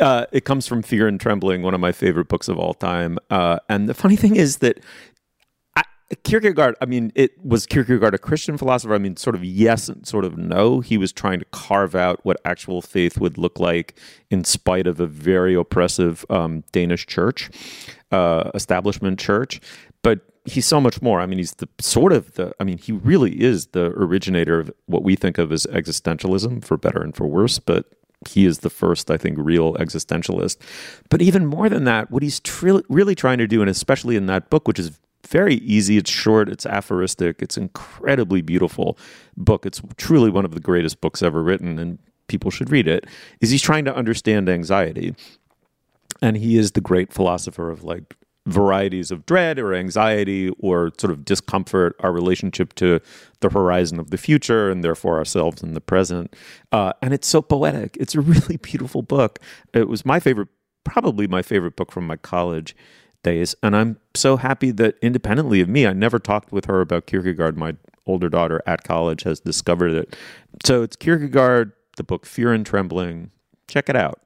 [0.00, 3.18] uh, it comes from Fear and Trembling, one of my favorite books of all time.
[3.28, 4.84] Uh, and the funny thing is that I,
[6.22, 8.94] Kierkegaard, I mean, it was Kierkegaard a Christian philosopher?
[8.94, 10.80] I mean, sort of yes and sort of no.
[10.80, 13.98] He was trying to carve out what actual faith would look like
[14.30, 17.50] in spite of a very oppressive um, Danish church,
[18.12, 19.60] uh, establishment church.
[20.02, 21.20] But he's so much more.
[21.20, 24.70] I mean, he's the sort of the, I mean, he really is the originator of
[24.86, 27.58] what we think of as existentialism, for better and for worse.
[27.58, 27.86] But
[28.28, 30.58] he is the first, I think, real existentialist.
[31.10, 34.26] But even more than that, what he's tr- really trying to do, and especially in
[34.26, 38.98] that book, which is very easy, it's short, it's aphoristic, it's incredibly beautiful
[39.36, 39.66] book.
[39.66, 41.98] It's truly one of the greatest books ever written, and
[42.28, 43.06] people should read it.
[43.40, 45.14] Is he's trying to understand anxiety,
[46.22, 48.14] and he is the great philosopher of like
[48.46, 53.00] varieties of dread or anxiety or sort of discomfort, our relationship to
[53.40, 56.34] the horizon of the future and therefore ourselves in the present.
[56.70, 57.96] Uh, and it's so poetic.
[57.98, 59.40] It's a really beautiful book.
[59.74, 60.48] It was my favorite,
[60.84, 62.76] probably my favorite book from my college
[63.26, 63.54] days.
[63.62, 67.58] And I'm so happy that independently of me, I never talked with her about Kierkegaard.
[67.58, 67.74] My
[68.06, 70.16] older daughter at college has discovered it.
[70.64, 73.32] So it's Kierkegaard, the book Fear and Trembling.
[73.68, 74.20] Check it out.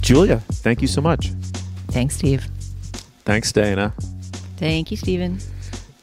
[0.00, 1.30] Julia, thank you so much.
[1.88, 2.46] Thanks, Steve.
[3.24, 3.94] Thanks, Dana.
[4.58, 5.38] Thank you, Stephen.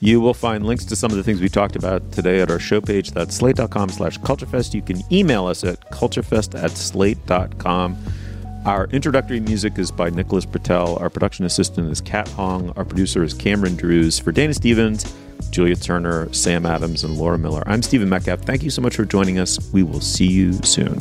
[0.03, 2.57] You will find links to some of the things we talked about today at our
[2.57, 3.11] show page.
[3.11, 4.73] That's slate.com slash culturefest.
[4.73, 7.97] You can email us at culturefest at slate.com.
[8.65, 10.99] Our introductory music is by Nicholas Britell.
[10.99, 12.71] Our production assistant is Kat Hong.
[12.71, 14.17] Our producer is Cameron Drewes.
[14.17, 15.15] For Dana Stevens,
[15.51, 18.39] Julia Turner, Sam Adams, and Laura Miller, I'm Stephen Metcalf.
[18.41, 19.71] Thank you so much for joining us.
[19.71, 20.97] We will see you soon.